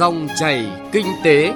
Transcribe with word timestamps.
Dòng 0.00 0.28
chảy 0.36 0.70
kinh 0.92 1.06
tế. 1.24 1.52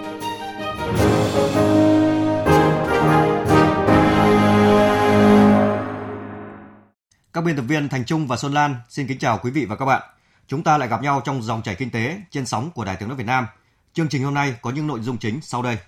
Các 7.32 7.44
biên 7.44 7.56
tập 7.56 7.62
viên 7.62 7.88
Thành 7.88 8.04
Trung 8.04 8.26
và 8.26 8.36
Xuân 8.36 8.54
Lan 8.54 8.76
xin 8.88 9.06
kính 9.06 9.18
chào 9.18 9.38
quý 9.42 9.50
vị 9.50 9.64
và 9.64 9.76
các 9.76 9.84
bạn. 9.84 10.02
Chúng 10.48 10.62
ta 10.62 10.78
lại 10.78 10.88
gặp 10.88 11.02
nhau 11.02 11.22
trong 11.24 11.42
dòng 11.42 11.62
chảy 11.62 11.74
kinh 11.74 11.90
tế 11.90 12.16
trên 12.30 12.46
sóng 12.46 12.70
của 12.70 12.84
Đài 12.84 12.96
Tiếng 12.96 13.08
nói 13.08 13.16
Việt 13.16 13.26
Nam. 13.26 13.46
Chương 13.92 14.08
trình 14.08 14.24
hôm 14.24 14.34
nay 14.34 14.54
có 14.62 14.70
những 14.70 14.86
nội 14.86 15.00
dung 15.00 15.18
chính 15.18 15.40
sau 15.42 15.62
đây. 15.62 15.78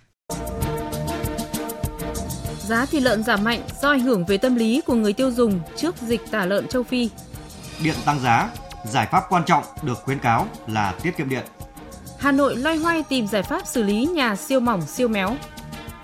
Giá 2.59 2.86
thịt 2.86 3.02
lợn 3.02 3.23
giảm 3.23 3.45
mạnh 3.45 3.61
do 3.82 3.91
ảnh 3.91 4.00
hưởng 4.00 4.27
về 4.27 4.38
tâm 4.38 4.54
lý 4.54 4.80
của 4.86 4.95
người 4.95 5.12
tiêu 5.12 5.30
dùng 5.30 5.61
trước 5.77 5.96
dịch 5.96 6.30
tả 6.30 6.45
lợn 6.45 6.68
châu 6.68 6.82
Phi. 6.82 7.11
Điện 7.82 7.96
tăng 8.04 8.20
giá, 8.20 8.50
giải 8.84 9.07
pháp 9.11 9.25
quan 9.29 9.45
trọng 9.45 9.64
được 9.82 9.98
khuyến 10.04 10.18
cáo 10.18 10.46
là 10.66 10.95
tiết 11.02 11.16
kiệm 11.16 11.29
điện. 11.29 11.45
Hà 12.18 12.32
Nội 12.32 12.56
loay 12.56 12.76
hoay 12.76 13.02
tìm 13.02 13.26
giải 13.26 13.43
pháp 13.43 13.66
xử 13.66 13.82
lý 13.82 14.06
nhà 14.06 14.36
siêu 14.36 14.61
mỏng 14.61 14.82
siêu 14.82 15.08
méo. 15.08 15.36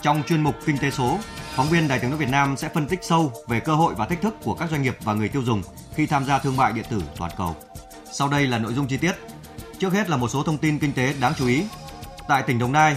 Trong 0.02 0.22
chuyên 0.28 0.42
mục 0.42 0.54
Kinh 0.66 0.78
tế 0.78 0.90
số, 0.90 1.18
phóng 1.54 1.68
viên 1.68 1.88
Đài 1.88 1.98
tiếng 1.98 2.10
nói 2.10 2.18
Việt 2.18 2.30
Nam 2.30 2.56
sẽ 2.56 2.68
phân 2.68 2.86
tích 2.86 2.98
sâu 3.02 3.32
về 3.48 3.60
cơ 3.60 3.74
hội 3.74 3.94
và 3.94 4.06
thách 4.06 4.20
thức 4.20 4.34
của 4.44 4.54
các 4.54 4.70
doanh 4.70 4.82
nghiệp 4.82 4.96
và 5.04 5.14
người 5.14 5.28
tiêu 5.28 5.42
dùng 5.42 5.62
khi 5.94 6.06
tham 6.06 6.24
gia 6.24 6.38
thương 6.38 6.56
mại 6.56 6.72
điện 6.72 6.84
tử 6.90 7.02
toàn 7.16 7.30
cầu. 7.36 7.56
Sau 8.12 8.28
đây 8.28 8.46
là 8.46 8.58
nội 8.58 8.74
dung 8.74 8.86
chi 8.86 8.96
tiết. 8.96 9.12
Trước 9.78 9.92
hết 9.92 10.10
là 10.10 10.16
một 10.16 10.28
số 10.28 10.42
thông 10.42 10.58
tin 10.58 10.78
kinh 10.78 10.92
tế 10.92 11.14
đáng 11.20 11.32
chú 11.38 11.46
ý. 11.46 11.64
Tại 12.28 12.42
tỉnh 12.42 12.58
Đồng 12.58 12.72
Nai, 12.72 12.96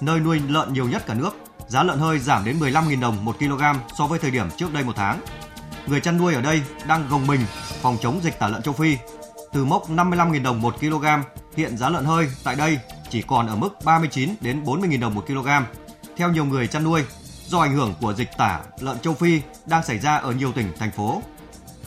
nơi 0.00 0.20
nuôi 0.20 0.40
lợn 0.48 0.72
nhiều 0.72 0.88
nhất 0.88 1.06
cả 1.06 1.14
nước, 1.14 1.36
giá 1.68 1.82
lợn 1.82 1.98
hơi 1.98 2.18
giảm 2.18 2.44
đến 2.44 2.58
15.000 2.60 3.00
đồng 3.00 3.24
một 3.24 3.38
kg 3.38 3.62
so 3.98 4.06
với 4.06 4.18
thời 4.18 4.30
điểm 4.30 4.46
trước 4.56 4.72
đây 4.72 4.84
một 4.84 4.96
tháng. 4.96 5.20
Người 5.86 6.00
chăn 6.00 6.18
nuôi 6.18 6.34
ở 6.34 6.40
đây 6.40 6.62
đang 6.86 7.08
gồng 7.08 7.26
mình 7.26 7.40
phòng 7.82 7.96
chống 8.02 8.20
dịch 8.22 8.38
tả 8.38 8.48
lợn 8.48 8.62
châu 8.62 8.74
Phi. 8.74 8.96
Từ 9.52 9.64
mốc 9.64 9.90
55.000 9.90 10.42
đồng 10.42 10.60
một 10.60 10.80
kg, 10.80 11.04
hiện 11.56 11.76
giá 11.76 11.88
lợn 11.88 12.04
hơi 12.04 12.28
tại 12.44 12.56
đây 12.56 12.78
chỉ 13.10 13.22
còn 13.22 13.46
ở 13.46 13.56
mức 13.56 13.68
39 13.84 14.34
đến 14.40 14.64
40.000 14.64 15.00
đồng 15.00 15.14
một 15.14 15.26
kg. 15.26 15.48
Theo 16.16 16.32
nhiều 16.32 16.44
người 16.44 16.66
chăn 16.66 16.84
nuôi, 16.84 17.02
do 17.46 17.58
ảnh 17.58 17.74
hưởng 17.74 17.94
của 18.00 18.14
dịch 18.14 18.28
tả 18.38 18.60
lợn 18.80 18.98
châu 18.98 19.14
Phi 19.14 19.40
đang 19.66 19.84
xảy 19.84 19.98
ra 19.98 20.16
ở 20.16 20.32
nhiều 20.32 20.52
tỉnh, 20.52 20.72
thành 20.78 20.90
phố. 20.90 21.22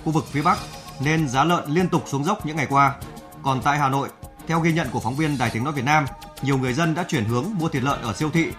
Khu 0.06 0.12
vực 0.12 0.26
phía 0.32 0.42
Bắc 0.42 0.58
nên 1.00 1.30
giá 1.30 1.44
lợn 1.44 1.70
liên 1.70 1.90
tục 1.90 2.04
xuống 2.06 2.24
dốc 2.24 2.46
những 2.46 2.56
ngày 2.56 2.68
qua. 2.70 2.96
Còn 3.44 3.62
tại 3.62 3.78
Hà 3.78 3.90
Nội, 3.90 4.10
theo 4.48 4.60
ghi 4.60 4.74
nhận 4.74 4.88
của 4.92 5.00
phóng 5.00 5.16
viên 5.16 5.38
Đài 5.38 5.50
Tiếng 5.50 5.64
nói 5.64 5.74
Việt 5.74 5.86
Nam, 5.86 6.06
nhiều 6.42 6.58
người 6.58 6.74
dân 6.74 6.96
đã 6.96 7.04
chuyển 7.04 7.26
hướng 7.26 7.46
mua 7.60 7.70
thịt 7.70 7.84
lợn 7.84 8.02
ở 8.02 8.14
siêu 8.14 8.30
thị 8.34 8.52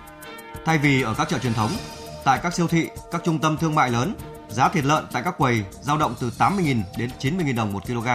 thay 0.65 0.79
vì 0.79 1.03
ở 1.03 1.15
các 1.15 1.29
chợ 1.29 1.39
truyền 1.39 1.55
thống. 1.55 1.71
Tại 2.25 2.41
các 2.43 2.55
siêu 2.55 2.69
thị, 2.69 2.89
các 3.11 3.23
trung 3.25 3.39
tâm 3.39 3.57
thương 3.57 3.75
mại 3.75 3.91
lớn, 3.91 4.15
giá 4.49 4.69
thịt 4.69 4.85
lợn 4.85 5.05
tại 5.13 5.23
các 5.23 5.39
quầy 5.39 5.65
dao 5.81 5.99
động 5.99 6.15
từ 6.21 6.31
80.000 6.39 6.83
đến 6.97 7.11
90.000 7.21 7.57
đồng 7.57 7.73
một 7.73 7.87
kg. 7.87 8.09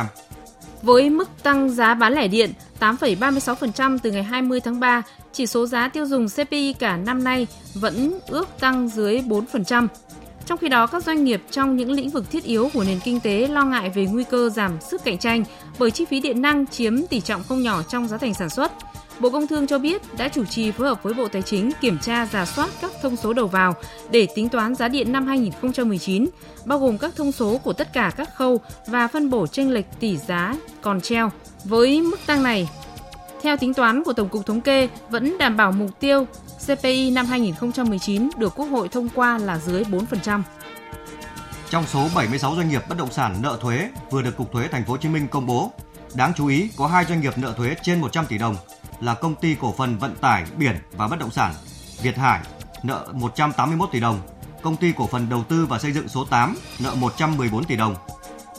Với 0.81 1.09
mức 1.09 1.44
tăng 1.44 1.69
giá 1.69 1.94
bán 1.94 2.13
lẻ 2.13 2.28
điện 2.28 2.53
8,36% 2.84 3.98
từ 4.03 4.12
ngày 4.12 4.23
20 4.23 4.59
tháng 4.59 4.80
3, 4.80 5.02
chỉ 5.34 5.45
số 5.45 5.66
giá 5.66 5.88
tiêu 5.88 6.06
dùng 6.06 6.28
CPI 6.28 6.73
cả 6.73 6.98
năm 6.98 7.23
nay 7.23 7.48
vẫn 7.73 8.20
ước 8.28 8.50
tăng 8.59 8.88
dưới 8.88 9.22
4%. 9.22 9.88
Trong 10.45 10.58
khi 10.58 10.70
đó, 10.70 10.88
các 10.88 11.03
doanh 11.03 11.23
nghiệp 11.23 11.42
trong 11.52 11.75
những 11.75 11.92
lĩnh 11.92 12.09
vực 12.09 12.31
thiết 12.31 12.44
yếu 12.44 12.70
của 12.73 12.84
nền 12.84 13.00
kinh 13.03 13.20
tế 13.20 13.48
lo 13.48 13.64
ngại 13.64 13.90
về 13.90 14.06
nguy 14.06 14.23
cơ 14.23 14.50
giảm 14.50 14.72
sức 14.81 15.03
cạnh 15.03 15.17
tranh 15.17 15.44
bởi 15.80 15.92
chi 15.92 16.06
phí 16.06 16.20
điện 16.20 16.42
năng 16.42 16.67
chiếm 16.67 17.08
tỷ 17.08 17.20
trọng 17.20 17.44
không 17.44 17.62
nhỏ 17.62 17.81
trong 17.90 18.08
giá 18.08 18.17
thành 18.17 18.34
sản 18.34 18.50
xuất. 18.50 18.72
Bộ 19.19 19.30
Công 19.30 19.47
Thương 19.47 19.67
cho 19.67 19.80
biết 19.80 20.02
đã 20.17 20.28
chủ 20.28 20.45
trì 20.45 20.72
phối 20.72 20.88
hợp 20.88 21.03
với 21.03 21.14
Bộ 21.14 21.28
Tài 21.28 21.42
chính 21.42 21.72
kiểm 21.81 21.97
tra 22.00 22.25
giả 22.25 22.45
soát 22.45 22.69
các 22.81 22.92
thông 23.02 23.16
số 23.16 23.33
đầu 23.33 23.47
vào 23.47 23.75
để 24.11 24.28
tính 24.36 24.50
toán 24.50 24.75
giá 24.75 24.88
điện 24.88 25.11
năm 25.11 25.28
2019, 25.28 26.25
bao 26.66 26.80
gồm 26.80 26.97
các 26.97 27.14
thông 27.16 27.31
số 27.31 27.58
của 27.58 27.73
tất 27.73 27.94
cả 27.94 28.11
các 28.17 28.36
khâu 28.36 28.59
và 28.88 29.08
phân 29.08 29.30
bổ 29.30 29.47
chênh 29.47 29.73
lệch 29.73 29.86
tỷ 30.00 30.17
giá 30.17 30.56
còn 30.81 31.02
treo. 31.02 31.31
Với 31.64 32.02
mức 32.02 32.19
tăng 32.25 32.44
này, 32.44 32.69
theo 33.41 33.58
tính 33.58 33.73
toán 33.73 34.03
của 34.03 34.14
Tổng 34.14 34.30
cục 34.30 34.45
Thống 34.45 34.61
kê, 34.61 34.89
vẫn 35.09 35.38
đảm 35.38 35.58
bảo 35.58 35.72
mục 35.72 36.00
tiêu 36.00 36.28
CPI 36.67 37.11
năm 37.11 37.25
2019 37.25 38.30
được 38.38 38.53
Quốc 38.56 38.66
hội 38.66 38.89
thông 38.89 39.09
qua 39.16 39.38
là 39.38 39.59
dưới 39.59 39.84
4%. 39.84 40.41
Trong 41.69 41.84
số 41.88 42.07
76 42.16 42.56
doanh 42.56 42.69
nghiệp 42.69 42.81
bất 42.90 42.97
động 42.97 43.12
sản 43.12 43.35
nợ 43.41 43.57
thuế 43.62 43.90
vừa 44.12 44.22
được 44.22 44.38
Cục 44.38 44.51
Thuế 44.51 44.68
Thành 44.68 44.85
phố 44.85 44.91
Hồ 44.91 44.97
Chí 44.97 45.09
Minh 45.09 45.28
công 45.28 45.45
bố, 45.45 45.72
đáng 46.13 46.34
chú 46.38 46.47
ý 46.47 46.69
có 46.78 46.88
hai 46.88 47.06
doanh 47.06 47.22
nghiệp 47.22 47.38
nợ 47.38 47.53
thuế 47.57 47.75
trên 47.81 48.01
100 48.01 48.25
tỷ 48.25 48.38
đồng 48.38 48.56
là 49.03 49.14
công 49.14 49.36
ty 49.36 49.56
cổ 49.62 49.74
phần 49.78 49.97
vận 49.97 50.16
tải 50.16 50.46
biển 50.58 50.75
và 50.91 51.08
bất 51.08 51.19
động 51.19 51.31
sản 51.31 51.53
Việt 52.02 52.18
Hải 52.18 52.40
nợ 52.84 53.08
181 53.14 53.90
tỷ 53.91 54.00
đồng, 54.00 54.19
công 54.62 54.75
ty 54.75 54.94
cổ 54.97 55.08
phần 55.08 55.30
đầu 55.30 55.44
tư 55.44 55.66
và 55.66 55.80
xây 55.80 55.91
dựng 55.91 56.08
số 56.08 56.25
8 56.25 56.56
nợ 56.80 56.96
114 56.96 57.63
tỷ 57.63 57.75
đồng. 57.75 57.96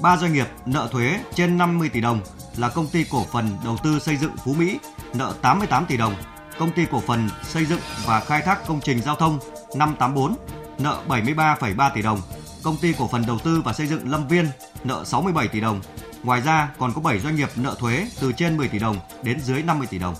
Ba 0.03 0.17
doanh 0.17 0.33
nghiệp 0.33 0.47
nợ 0.67 0.89
thuế 0.93 1.21
trên 1.35 1.59
50 1.59 1.89
tỷ 1.89 2.01
đồng 2.01 2.21
là 2.57 2.69
công 2.69 2.87
ty 2.87 3.05
cổ 3.05 3.25
phần 3.33 3.57
đầu 3.65 3.77
tư 3.83 3.99
xây 3.99 4.17
dựng 4.17 4.37
Phú 4.45 4.55
Mỹ 4.55 4.79
nợ 5.15 5.35
88 5.43 5.87
tỷ 5.87 5.97
đồng, 5.97 6.15
công 6.59 6.73
ty 6.73 6.87
cổ 6.91 7.03
phần 7.07 7.29
xây 7.43 7.65
dựng 7.65 7.81
và 8.07 8.21
khai 8.21 8.43
thác 8.43 8.67
công 8.67 8.81
trình 8.81 9.01
giao 9.01 9.17
thông 9.17 9.39
584 9.77 10.37
nợ 10.79 11.03
73,3 11.09 11.91
tỷ 11.95 12.03
đồng, 12.03 12.21
công 12.63 12.77
ty 12.77 12.93
cổ 12.99 13.09
phần 13.09 13.27
đầu 13.27 13.39
tư 13.39 13.63
và 13.65 13.73
xây 13.73 13.87
dựng 13.87 14.11
Lâm 14.11 14.29
Viên 14.29 14.49
nợ 14.85 15.05
67 15.05 15.49
tỷ 15.49 15.61
đồng. 15.61 15.81
Ngoài 16.23 16.41
ra 16.41 16.69
còn 16.79 16.93
có 16.95 17.01
7 17.01 17.19
doanh 17.19 17.37
nghiệp 17.37 17.49
nợ 17.57 17.77
thuế 17.79 18.07
từ 18.21 18.33
trên 18.33 18.57
10 18.57 18.69
tỷ 18.69 18.79
đồng 18.79 18.97
đến 19.23 19.41
dưới 19.41 19.63
50 19.63 19.87
tỷ 19.87 19.99
đồng. 19.99 20.15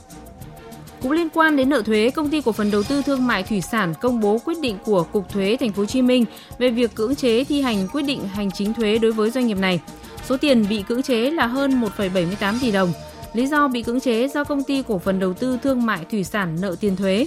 Cũng 1.05 1.13
liên 1.13 1.29
quan 1.35 1.57
đến 1.57 1.69
nợ 1.69 1.83
thuế, 1.83 2.11
công 2.11 2.31
ty 2.31 2.41
cổ 2.41 2.53
phần 2.53 2.71
đầu 2.71 2.83
tư 2.83 3.03
thương 3.03 3.27
mại 3.27 3.43
thủy 3.43 3.61
sản 3.61 3.95
công 4.01 4.21
bố 4.21 4.39
quyết 4.45 4.61
định 4.61 4.79
của 4.85 5.03
Cục 5.03 5.29
Thuế 5.29 5.57
Thành 5.61 5.73
phố 5.73 5.83
Hồ 5.83 5.87
Chí 5.87 6.03
Minh 6.03 6.25
về 6.59 6.71
việc 6.71 6.95
cưỡng 6.95 7.15
chế 7.15 7.45
thi 7.45 7.61
hành 7.61 7.89
quyết 7.93 8.03
định 8.03 8.29
hành 8.29 8.51
chính 8.51 8.75
thuế 8.75 8.99
đối 8.99 9.13
với 9.13 9.31
doanh 9.31 9.47
nghiệp 9.47 9.59
này. 9.59 9.81
Số 10.25 10.37
tiền 10.37 10.67
bị 10.69 10.83
cưỡng 10.83 11.03
chế 11.03 11.31
là 11.31 11.47
hơn 11.47 11.81
1,78 11.81 12.55
tỷ 12.61 12.73
đồng. 12.73 12.93
Lý 13.33 13.47
do 13.47 13.69
bị 13.69 13.83
cưỡng 13.83 14.01
chế 14.01 14.29
do 14.29 14.45
công 14.45 14.63
ty 14.63 14.83
cổ 14.89 14.99
phần 14.99 15.19
đầu 15.19 15.33
tư 15.33 15.59
thương 15.63 15.87
mại 15.87 16.05
thủy 16.11 16.25
sản 16.25 16.57
nợ 16.61 16.77
tiền 16.81 16.97
thuế. 16.97 17.27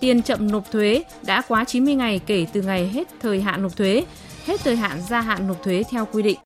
Tiền 0.00 0.22
chậm 0.22 0.50
nộp 0.50 0.70
thuế 0.70 1.04
đã 1.22 1.42
quá 1.48 1.64
90 1.64 1.94
ngày 1.94 2.20
kể 2.26 2.46
từ 2.52 2.62
ngày 2.62 2.88
hết 2.88 3.08
thời 3.20 3.40
hạn 3.40 3.62
nộp 3.62 3.76
thuế, 3.76 4.04
hết 4.46 4.60
thời 4.64 4.76
hạn 4.76 5.00
gia 5.08 5.20
hạn 5.20 5.48
nộp 5.48 5.62
thuế 5.62 5.82
theo 5.90 6.06
quy 6.12 6.22
định. 6.22 6.38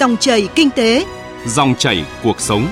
Dòng 0.00 0.16
chảy 0.16 0.48
kinh 0.54 0.70
tế, 0.70 1.04
Dòng 1.46 1.74
chảy 1.78 2.04
cuộc 2.22 2.40
sống. 2.40 2.68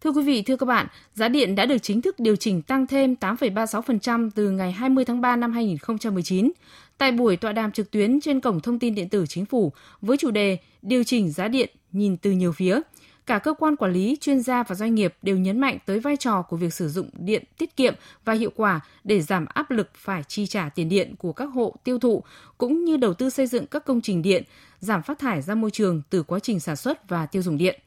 Thưa 0.00 0.10
quý 0.10 0.22
vị, 0.22 0.42
thưa 0.42 0.56
các 0.56 0.66
bạn, 0.66 0.86
giá 1.14 1.28
điện 1.28 1.54
đã 1.54 1.66
được 1.66 1.78
chính 1.82 2.02
thức 2.02 2.20
điều 2.20 2.36
chỉnh 2.36 2.62
tăng 2.62 2.86
thêm 2.86 3.14
8,36% 3.20 4.30
từ 4.34 4.50
ngày 4.50 4.72
20 4.72 5.04
tháng 5.04 5.20
3 5.20 5.36
năm 5.36 5.52
2019. 5.52 6.52
Tại 6.98 7.12
buổi 7.12 7.36
tọa 7.36 7.52
đàm 7.52 7.72
trực 7.72 7.90
tuyến 7.90 8.20
trên 8.20 8.40
cổng 8.40 8.60
thông 8.60 8.78
tin 8.78 8.94
điện 8.94 9.08
tử 9.08 9.24
chính 9.28 9.44
phủ 9.44 9.72
với 10.00 10.16
chủ 10.16 10.30
đề 10.30 10.58
Điều 10.82 11.04
chỉnh 11.04 11.30
giá 11.30 11.48
điện 11.48 11.70
nhìn 11.92 12.16
từ 12.16 12.30
nhiều 12.30 12.52
phía, 12.52 12.80
cả 13.26 13.38
cơ 13.38 13.54
quan 13.54 13.76
quản 13.76 13.92
lý, 13.92 14.16
chuyên 14.20 14.40
gia 14.40 14.62
và 14.62 14.74
doanh 14.74 14.94
nghiệp 14.94 15.14
đều 15.22 15.38
nhấn 15.38 15.60
mạnh 15.60 15.78
tới 15.86 16.00
vai 16.00 16.16
trò 16.16 16.42
của 16.42 16.56
việc 16.56 16.74
sử 16.74 16.88
dụng 16.88 17.10
điện 17.18 17.44
tiết 17.58 17.76
kiệm 17.76 17.94
và 18.24 18.32
hiệu 18.32 18.50
quả 18.56 18.80
để 19.04 19.20
giảm 19.20 19.46
áp 19.46 19.70
lực 19.70 19.90
phải 19.94 20.22
chi 20.28 20.46
trả 20.46 20.68
tiền 20.68 20.88
điện 20.88 21.14
của 21.18 21.32
các 21.32 21.44
hộ 21.44 21.74
tiêu 21.84 21.98
thụ 21.98 22.22
cũng 22.58 22.84
như 22.84 22.96
đầu 22.96 23.14
tư 23.14 23.30
xây 23.30 23.46
dựng 23.46 23.66
các 23.66 23.84
công 23.84 24.00
trình 24.00 24.22
điện, 24.22 24.42
giảm 24.80 25.02
phát 25.02 25.18
thải 25.18 25.42
ra 25.42 25.54
môi 25.54 25.70
trường 25.70 26.02
từ 26.10 26.22
quá 26.22 26.38
trình 26.38 26.60
sản 26.60 26.76
xuất 26.76 27.08
và 27.08 27.26
tiêu 27.26 27.42
dùng 27.42 27.58
điện. 27.58 27.80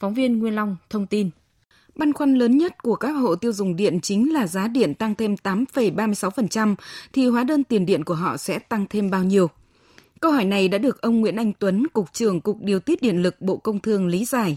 Phóng 0.00 0.14
viên 0.14 0.38
Nguyên 0.38 0.54
Long 0.54 0.76
thông 0.90 1.06
tin. 1.06 1.30
Băn 1.96 2.12
khoăn 2.12 2.34
lớn 2.34 2.58
nhất 2.58 2.82
của 2.82 2.96
các 2.96 3.10
hộ 3.10 3.34
tiêu 3.34 3.52
dùng 3.52 3.76
điện 3.76 4.00
chính 4.00 4.32
là 4.32 4.46
giá 4.46 4.68
điện 4.68 4.94
tăng 4.94 5.14
thêm 5.14 5.34
8,36% 5.42 6.74
thì 7.12 7.28
hóa 7.28 7.44
đơn 7.44 7.64
tiền 7.64 7.86
điện 7.86 8.04
của 8.04 8.14
họ 8.14 8.36
sẽ 8.36 8.58
tăng 8.58 8.86
thêm 8.90 9.10
bao 9.10 9.24
nhiêu? 9.24 9.50
Câu 10.20 10.32
hỏi 10.32 10.44
này 10.44 10.68
đã 10.68 10.78
được 10.78 11.00
ông 11.00 11.20
Nguyễn 11.20 11.36
Anh 11.36 11.52
Tuấn, 11.58 11.86
Cục 11.92 12.12
trưởng 12.12 12.40
Cục 12.40 12.62
Điều 12.62 12.80
tiết 12.80 13.02
Điện 13.02 13.22
lực 13.22 13.40
Bộ 13.40 13.56
Công 13.56 13.80
Thương 13.80 14.06
lý 14.06 14.24
giải. 14.24 14.56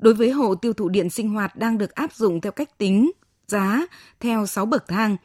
Đối 0.00 0.14
với 0.14 0.30
hộ 0.30 0.54
tiêu 0.54 0.72
thụ 0.72 0.88
điện 0.88 1.10
sinh 1.10 1.28
hoạt 1.28 1.56
đang 1.56 1.78
được 1.78 1.94
áp 1.94 2.12
dụng 2.14 2.40
theo 2.40 2.52
cách 2.52 2.78
tính 2.78 3.10
giá 3.48 3.86
theo 4.20 4.46
6 4.46 4.66
bậc 4.66 4.88
thang. 4.88 5.16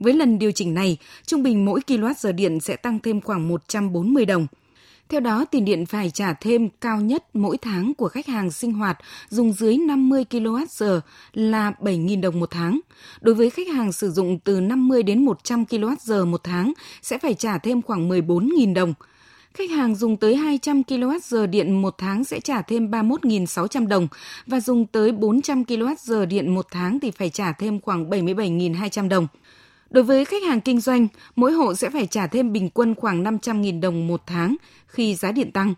Với 0.00 0.12
lần 0.12 0.38
điều 0.38 0.52
chỉnh 0.52 0.74
này, 0.74 0.98
trung 1.26 1.42
bình 1.42 1.64
mỗi 1.64 1.80
kWh 1.86 2.32
điện 2.32 2.60
sẽ 2.60 2.76
tăng 2.76 2.98
thêm 2.98 3.20
khoảng 3.20 3.48
140 3.48 4.24
đồng. 4.26 4.46
Theo 5.08 5.20
đó, 5.20 5.44
tiền 5.44 5.64
điện 5.64 5.86
phải 5.86 6.10
trả 6.10 6.32
thêm 6.32 6.68
cao 6.80 7.00
nhất 7.00 7.24
mỗi 7.36 7.56
tháng 7.58 7.94
của 7.94 8.08
khách 8.08 8.26
hàng 8.26 8.50
sinh 8.50 8.72
hoạt 8.72 8.98
dùng 9.28 9.52
dưới 9.52 9.76
50 9.78 10.24
kWh 10.30 11.00
là 11.32 11.72
7.000 11.80 12.20
đồng 12.20 12.40
một 12.40 12.50
tháng. 12.50 12.80
Đối 13.20 13.34
với 13.34 13.50
khách 13.50 13.68
hàng 13.68 13.92
sử 13.92 14.10
dụng 14.10 14.38
từ 14.38 14.60
50 14.60 15.02
đến 15.02 15.24
100 15.24 15.64
kWh 15.64 16.26
một 16.26 16.40
tháng 16.44 16.72
sẽ 17.02 17.18
phải 17.18 17.34
trả 17.34 17.58
thêm 17.58 17.82
khoảng 17.82 18.08
14.000 18.08 18.74
đồng. 18.74 18.94
Khách 19.54 19.70
hàng 19.70 19.94
dùng 19.94 20.16
tới 20.16 20.36
200 20.36 20.82
kWh 20.82 21.46
điện 21.46 21.82
một 21.82 21.94
tháng 21.98 22.24
sẽ 22.24 22.40
trả 22.40 22.62
thêm 22.62 22.90
31.600 22.90 23.88
đồng 23.88 24.08
và 24.46 24.60
dùng 24.60 24.86
tới 24.86 25.12
400 25.12 25.62
kWh 25.64 26.26
điện 26.26 26.54
một 26.54 26.66
tháng 26.70 27.00
thì 27.00 27.10
phải 27.10 27.30
trả 27.30 27.52
thêm 27.52 27.80
khoảng 27.80 28.10
77.200 28.10 29.08
đồng. 29.08 29.26
Đối 29.90 30.04
với 30.04 30.24
khách 30.24 30.42
hàng 30.42 30.60
kinh 30.60 30.80
doanh, 30.80 31.08
mỗi 31.36 31.52
hộ 31.52 31.74
sẽ 31.74 31.90
phải 31.90 32.06
trả 32.06 32.26
thêm 32.26 32.52
bình 32.52 32.70
quân 32.70 32.94
khoảng 32.94 33.24
500.000 33.24 33.80
đồng 33.80 34.06
một 34.06 34.22
tháng 34.26 34.56
khi 34.86 35.14
giá 35.14 35.32
điện 35.32 35.52
tăng. 35.52 35.74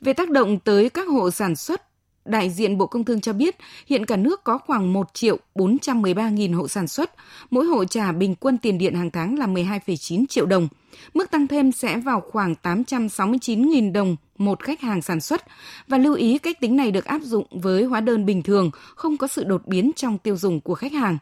Về 0.00 0.12
tác 0.12 0.30
động 0.30 0.58
tới 0.58 0.88
các 0.88 1.08
hộ 1.08 1.30
sản 1.30 1.56
xuất, 1.56 1.82
đại 2.24 2.50
diện 2.50 2.78
Bộ 2.78 2.86
Công 2.86 3.04
Thương 3.04 3.20
cho 3.20 3.32
biết 3.32 3.56
hiện 3.86 4.06
cả 4.06 4.16
nước 4.16 4.44
có 4.44 4.58
khoảng 4.58 4.92
1 4.92 5.14
triệu 5.14 5.38
413 5.54 6.28
nghìn 6.28 6.52
hộ 6.52 6.68
sản 6.68 6.88
xuất, 6.88 7.10
mỗi 7.50 7.64
hộ 7.66 7.84
trả 7.84 8.12
bình 8.12 8.34
quân 8.34 8.58
tiền 8.58 8.78
điện 8.78 8.94
hàng 8.94 9.10
tháng 9.10 9.38
là 9.38 9.46
12,9 9.46 10.26
triệu 10.26 10.46
đồng. 10.46 10.68
Mức 11.14 11.30
tăng 11.30 11.46
thêm 11.46 11.72
sẽ 11.72 11.98
vào 11.98 12.20
khoảng 12.20 12.54
869 12.54 13.70
nghìn 13.70 13.92
đồng 13.92 14.16
một 14.38 14.62
khách 14.62 14.80
hàng 14.80 15.02
sản 15.02 15.20
xuất 15.20 15.42
và 15.88 15.98
lưu 15.98 16.14
ý 16.14 16.38
cách 16.38 16.60
tính 16.60 16.76
này 16.76 16.90
được 16.90 17.04
áp 17.04 17.22
dụng 17.22 17.46
với 17.50 17.84
hóa 17.84 18.00
đơn 18.00 18.26
bình 18.26 18.42
thường, 18.42 18.70
không 18.94 19.16
có 19.16 19.26
sự 19.26 19.44
đột 19.44 19.66
biến 19.66 19.90
trong 19.96 20.18
tiêu 20.18 20.36
dùng 20.36 20.60
của 20.60 20.74
khách 20.74 20.92
hàng. 20.92 21.18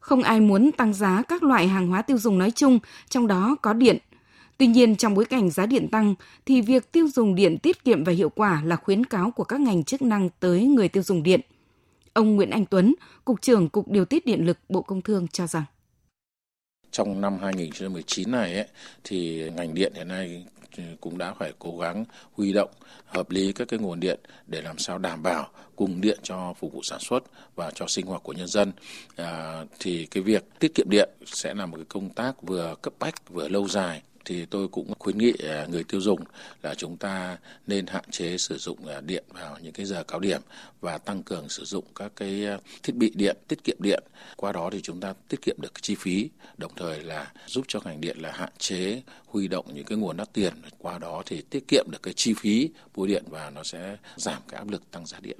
Không 0.00 0.22
ai 0.22 0.40
muốn 0.40 0.72
tăng 0.72 0.94
giá 0.94 1.22
các 1.28 1.42
loại 1.42 1.68
hàng 1.68 1.88
hóa 1.88 2.02
tiêu 2.02 2.18
dùng 2.18 2.38
nói 2.38 2.50
chung, 2.50 2.78
trong 3.08 3.26
đó 3.26 3.56
có 3.62 3.72
điện. 3.72 3.98
Tuy 4.58 4.66
nhiên, 4.66 4.96
trong 4.96 5.14
bối 5.14 5.24
cảnh 5.24 5.50
giá 5.50 5.66
điện 5.66 5.88
tăng, 5.88 6.14
thì 6.46 6.60
việc 6.60 6.92
tiêu 6.92 7.08
dùng 7.14 7.34
điện 7.34 7.58
tiết 7.58 7.84
kiệm 7.84 8.04
và 8.04 8.12
hiệu 8.12 8.28
quả 8.28 8.62
là 8.64 8.76
khuyến 8.76 9.06
cáo 9.06 9.30
của 9.30 9.44
các 9.44 9.60
ngành 9.60 9.84
chức 9.84 10.02
năng 10.02 10.28
tới 10.40 10.64
người 10.64 10.88
tiêu 10.88 11.02
dùng 11.02 11.22
điện. 11.22 11.40
Ông 12.12 12.36
Nguyễn 12.36 12.50
Anh 12.50 12.66
Tuấn, 12.66 12.94
Cục 13.24 13.42
trưởng 13.42 13.68
Cục 13.68 13.88
Điều 13.88 14.04
tiết 14.04 14.26
Điện 14.26 14.46
lực 14.46 14.58
Bộ 14.68 14.82
Công 14.82 15.02
Thương 15.02 15.28
cho 15.28 15.46
rằng. 15.46 15.64
Trong 16.90 17.20
năm 17.20 17.38
2019 17.42 18.30
này 18.30 18.54
ấy, 18.54 18.66
thì 19.04 19.50
ngành 19.56 19.74
điện 19.74 19.92
hiện 19.96 20.08
nay 20.08 20.46
cũng 21.00 21.18
đã 21.18 21.34
phải 21.38 21.52
cố 21.58 21.78
gắng 21.78 22.04
huy 22.32 22.52
động 22.52 22.70
hợp 23.04 23.30
lý 23.30 23.52
các 23.52 23.68
cái 23.68 23.78
nguồn 23.80 24.00
điện 24.00 24.20
để 24.46 24.62
làm 24.62 24.78
sao 24.78 24.98
đảm 24.98 25.22
bảo 25.22 25.48
cung 25.76 26.00
điện 26.00 26.18
cho 26.22 26.54
phục 26.58 26.72
vụ 26.72 26.82
sản 26.82 27.00
xuất 27.00 27.24
và 27.54 27.70
cho 27.74 27.86
sinh 27.86 28.06
hoạt 28.06 28.22
của 28.22 28.32
nhân 28.32 28.46
dân. 28.46 28.72
À, 29.16 29.64
thì 29.78 30.06
cái 30.06 30.22
việc 30.22 30.44
tiết 30.58 30.74
kiệm 30.74 30.90
điện 30.90 31.10
sẽ 31.26 31.54
là 31.54 31.66
một 31.66 31.76
cái 31.76 31.86
công 31.88 32.10
tác 32.10 32.42
vừa 32.42 32.74
cấp 32.82 32.94
bách 32.98 33.30
vừa 33.30 33.48
lâu 33.48 33.68
dài 33.68 34.02
thì 34.24 34.46
tôi 34.46 34.68
cũng 34.68 34.92
khuyến 34.98 35.18
nghị 35.18 35.32
à, 35.48 35.66
người 35.70 35.84
tiêu 35.84 36.00
dùng 36.00 36.20
là 36.62 36.74
chúng 36.74 36.96
ta 36.96 37.36
nên 37.66 37.86
hạn 37.86 38.04
chế 38.10 38.38
sử 38.38 38.58
dụng 38.58 38.86
à, 38.86 39.00
điện 39.00 39.24
vào 39.28 39.56
những 39.62 39.72
cái 39.72 39.86
giờ 39.86 40.04
cao 40.08 40.20
điểm 40.20 40.40
và 40.80 40.98
tăng 40.98 41.22
cường 41.22 41.48
sử 41.48 41.64
dụng 41.64 41.84
các 41.94 42.12
cái 42.16 42.46
à, 42.46 42.58
thiết 42.82 42.96
bị 42.96 43.12
điện 43.14 43.36
tiết 43.48 43.64
kiệm 43.64 43.76
điện. 43.80 44.02
Qua 44.36 44.52
đó 44.52 44.70
thì 44.72 44.80
chúng 44.82 45.00
ta 45.00 45.14
tiết 45.28 45.42
kiệm 45.42 45.56
được 45.60 45.82
chi 45.82 45.94
phí 45.94 46.30
đồng 46.56 46.72
thời 46.76 47.00
là 47.00 47.32
giúp 47.46 47.64
cho 47.68 47.80
ngành 47.84 48.00
điện 48.00 48.16
là 48.20 48.32
hạn 48.32 48.50
chế 48.58 49.02
huy 49.26 49.48
động 49.48 49.66
những 49.74 49.84
cái 49.84 49.98
nguồn 49.98 50.16
đắt 50.16 50.32
tiền. 50.32 50.54
Qua 50.78 50.98
đó 50.98 51.22
thì 51.26 51.42
tiết 51.50 51.68
kiệm 51.68 51.84
được 51.90 52.02
cái 52.02 52.14
chi 52.14 52.34
phí 52.34 52.70
mua 52.96 53.06
điện 53.06 53.24
và 53.30 53.50
nó 53.50 53.62
sẽ 53.62 53.96
giảm 54.16 54.42
cái 54.48 54.58
áp 54.58 54.70
lực 54.70 54.90
tăng 54.90 55.06
giá 55.06 55.18
điện. 55.20 55.38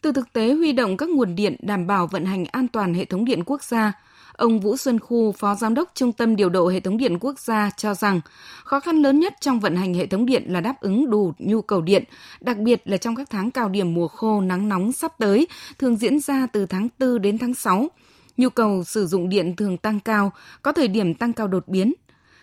Từ 0.00 0.12
thực 0.12 0.32
tế 0.32 0.52
huy 0.52 0.72
động 0.72 0.96
các 0.96 1.08
nguồn 1.08 1.34
điện 1.34 1.56
đảm 1.60 1.86
bảo 1.86 2.06
vận 2.06 2.24
hành 2.24 2.44
an 2.44 2.68
toàn 2.68 2.94
hệ 2.94 3.04
thống 3.04 3.24
điện 3.24 3.44
quốc 3.46 3.62
gia, 3.64 3.92
Ông 4.38 4.60
Vũ 4.60 4.76
Xuân 4.76 5.00
Khu, 5.00 5.32
Phó 5.32 5.54
Giám 5.54 5.74
đốc 5.74 5.90
Trung 5.94 6.12
tâm 6.12 6.36
Điều 6.36 6.48
độ 6.48 6.68
Hệ 6.68 6.80
thống 6.80 6.96
Điện 6.96 7.18
Quốc 7.20 7.38
gia 7.38 7.70
cho 7.76 7.94
rằng 7.94 8.20
khó 8.64 8.80
khăn 8.80 9.02
lớn 9.02 9.20
nhất 9.20 9.34
trong 9.40 9.60
vận 9.60 9.76
hành 9.76 9.94
hệ 9.94 10.06
thống 10.06 10.26
điện 10.26 10.44
là 10.46 10.60
đáp 10.60 10.80
ứng 10.80 11.10
đủ 11.10 11.32
nhu 11.38 11.62
cầu 11.62 11.80
điện, 11.80 12.04
đặc 12.40 12.58
biệt 12.58 12.82
là 12.84 12.96
trong 12.96 13.16
các 13.16 13.30
tháng 13.30 13.50
cao 13.50 13.68
điểm 13.68 13.94
mùa 13.94 14.08
khô 14.08 14.40
nắng 14.40 14.68
nóng 14.68 14.92
sắp 14.92 15.12
tới, 15.18 15.46
thường 15.78 15.96
diễn 15.96 16.20
ra 16.20 16.46
từ 16.52 16.66
tháng 16.66 16.88
4 16.98 17.22
đến 17.22 17.38
tháng 17.38 17.54
6. 17.54 17.88
Nhu 18.36 18.50
cầu 18.50 18.84
sử 18.84 19.06
dụng 19.06 19.28
điện 19.28 19.56
thường 19.56 19.76
tăng 19.76 20.00
cao, 20.00 20.32
có 20.62 20.72
thời 20.72 20.88
điểm 20.88 21.14
tăng 21.14 21.32
cao 21.32 21.48
đột 21.48 21.68
biến, 21.68 21.94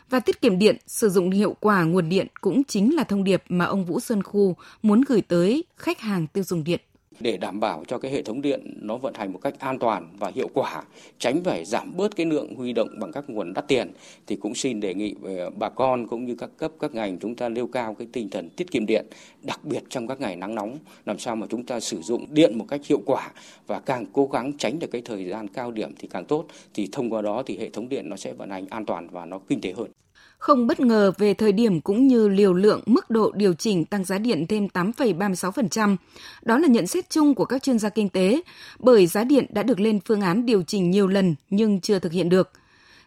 và 0.09 0.19
tiết 0.19 0.42
kiệm 0.42 0.59
điện, 0.59 0.77
sử 0.88 1.09
dụng 1.09 1.31
hiệu 1.31 1.56
quả 1.59 1.83
nguồn 1.83 2.09
điện 2.09 2.27
cũng 2.42 2.63
chính 2.63 2.95
là 2.95 3.03
thông 3.03 3.24
điệp 3.24 3.44
mà 3.50 3.65
ông 3.65 3.86
Vũ 3.86 4.00
Xuân 4.00 4.24
Khu 4.24 4.56
muốn 4.81 5.01
gửi 5.07 5.21
tới 5.21 5.63
khách 5.77 6.00
hàng 6.00 6.27
tiêu 6.27 6.44
dùng 6.44 6.63
điện 6.63 6.80
để 7.19 7.38
đảm 7.38 7.59
bảo 7.59 7.83
cho 7.88 7.97
cái 7.97 8.12
hệ 8.12 8.21
thống 8.21 8.41
điện 8.41 8.77
nó 8.81 8.97
vận 8.97 9.13
hành 9.13 9.33
một 9.33 9.39
cách 9.41 9.59
an 9.59 9.79
toàn 9.79 10.07
và 10.17 10.31
hiệu 10.35 10.50
quả, 10.53 10.83
tránh 11.19 11.44
phải 11.44 11.65
giảm 11.65 11.97
bớt 11.97 12.15
cái 12.15 12.25
lượng 12.25 12.56
huy 12.56 12.73
động 12.73 12.89
bằng 13.00 13.12
các 13.12 13.29
nguồn 13.29 13.53
đắt 13.53 13.67
tiền 13.67 13.91
thì 14.27 14.35
cũng 14.35 14.56
xin 14.56 14.79
đề 14.79 14.94
nghị 14.94 15.15
ờ, 15.23 15.50
bà 15.50 15.69
con 15.69 16.07
cũng 16.07 16.25
như 16.25 16.35
các 16.35 16.50
cấp 16.57 16.71
các 16.79 16.95
ngành 16.95 17.19
chúng 17.19 17.35
ta 17.35 17.50
nêu 17.50 17.67
cao 17.67 17.94
cái 17.94 18.07
tinh 18.12 18.29
thần 18.29 18.50
tiết 18.50 18.71
kiệm 18.71 18.85
điện, 18.85 19.06
đặc 19.44 19.59
biệt 19.63 19.83
trong 19.89 20.07
các 20.07 20.19
ngày 20.19 20.35
nắng 20.35 20.56
nóng 20.56 20.77
làm 21.06 21.19
sao 21.19 21.35
mà 21.35 21.47
chúng 21.50 21.63
ta 21.63 21.79
sử 21.79 22.01
dụng 22.01 22.25
điện 22.29 22.57
một 22.57 22.65
cách 22.67 22.81
hiệu 22.85 23.01
quả 23.06 23.31
và 23.68 23.79
càng 23.79 24.06
cố 24.13 24.27
gắng 24.27 24.53
tránh 24.57 24.79
được 24.79 24.91
cái 24.91 25.01
thời 25.06 25.25
gian 25.25 25.47
cao 25.47 25.71
điểm 25.71 25.94
thì 26.00 26.07
càng 26.07 26.25
tốt 26.25 26.45
thì 26.73 26.89
thông 26.91 27.09
qua 27.09 27.21
đó 27.21 27.44
thì 27.45 27.57
hệ 27.57 27.69
thống 27.69 27.89
điện 27.89 28.09
nó 28.09 28.15
sẽ 28.15 28.33
vận 28.33 28.50
hành 28.50 28.65
an 28.69 28.85
toàn 28.85 29.07
và 29.09 29.25
nó 29.25 29.39
kinh 29.47 29.61
tế 29.61 29.71
hơn 29.71 29.94
không 30.37 30.67
bất 30.67 30.79
ngờ 30.79 31.11
về 31.17 31.33
thời 31.33 31.51
điểm 31.51 31.81
cũng 31.81 32.07
như 32.07 32.27
liều 32.27 32.53
lượng 32.53 32.81
mức 32.85 33.09
độ 33.09 33.31
điều 33.35 33.53
chỉnh 33.53 33.85
tăng 33.85 34.03
giá 34.03 34.17
điện 34.17 34.45
thêm 34.47 34.67
8,36%. 34.73 35.95
Đó 36.41 36.57
là 36.57 36.67
nhận 36.67 36.87
xét 36.87 37.09
chung 37.09 37.35
của 37.35 37.45
các 37.45 37.63
chuyên 37.63 37.79
gia 37.79 37.89
kinh 37.89 38.09
tế, 38.09 38.41
bởi 38.79 39.07
giá 39.07 39.23
điện 39.23 39.45
đã 39.49 39.63
được 39.63 39.79
lên 39.79 39.99
phương 40.05 40.21
án 40.21 40.45
điều 40.45 40.63
chỉnh 40.63 40.91
nhiều 40.91 41.07
lần 41.07 41.35
nhưng 41.49 41.79
chưa 41.81 41.99
thực 41.99 42.11
hiện 42.11 42.29
được. 42.29 42.51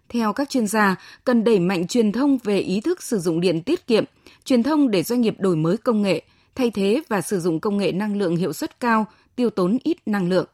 Theo 0.08 0.32
các 0.32 0.50
chuyên 0.50 0.66
gia, 0.66 0.96
cần 1.24 1.44
đẩy 1.44 1.58
mạnh 1.58 1.86
truyền 1.86 2.12
thông 2.12 2.38
về 2.38 2.58
ý 2.58 2.80
thức 2.80 3.02
sử 3.02 3.18
dụng 3.18 3.40
điện 3.40 3.62
tiết 3.62 3.86
kiệm, 3.86 4.04
truyền 4.44 4.62
thông 4.62 4.90
để 4.90 5.02
doanh 5.02 5.20
nghiệp 5.20 5.34
đổi 5.38 5.56
mới 5.56 5.76
công 5.76 6.02
nghệ, 6.02 6.22
thay 6.54 6.70
thế 6.70 7.02
và 7.08 7.20
sử 7.20 7.40
dụng 7.40 7.60
công 7.60 7.78
nghệ 7.78 7.92
năng 7.92 8.16
lượng 8.16 8.36
hiệu 8.36 8.52
suất 8.52 8.80
cao, 8.80 9.06
tiêu 9.36 9.50
tốn 9.50 9.78
ít 9.82 9.96
năng 10.06 10.28
lượng. 10.28 10.46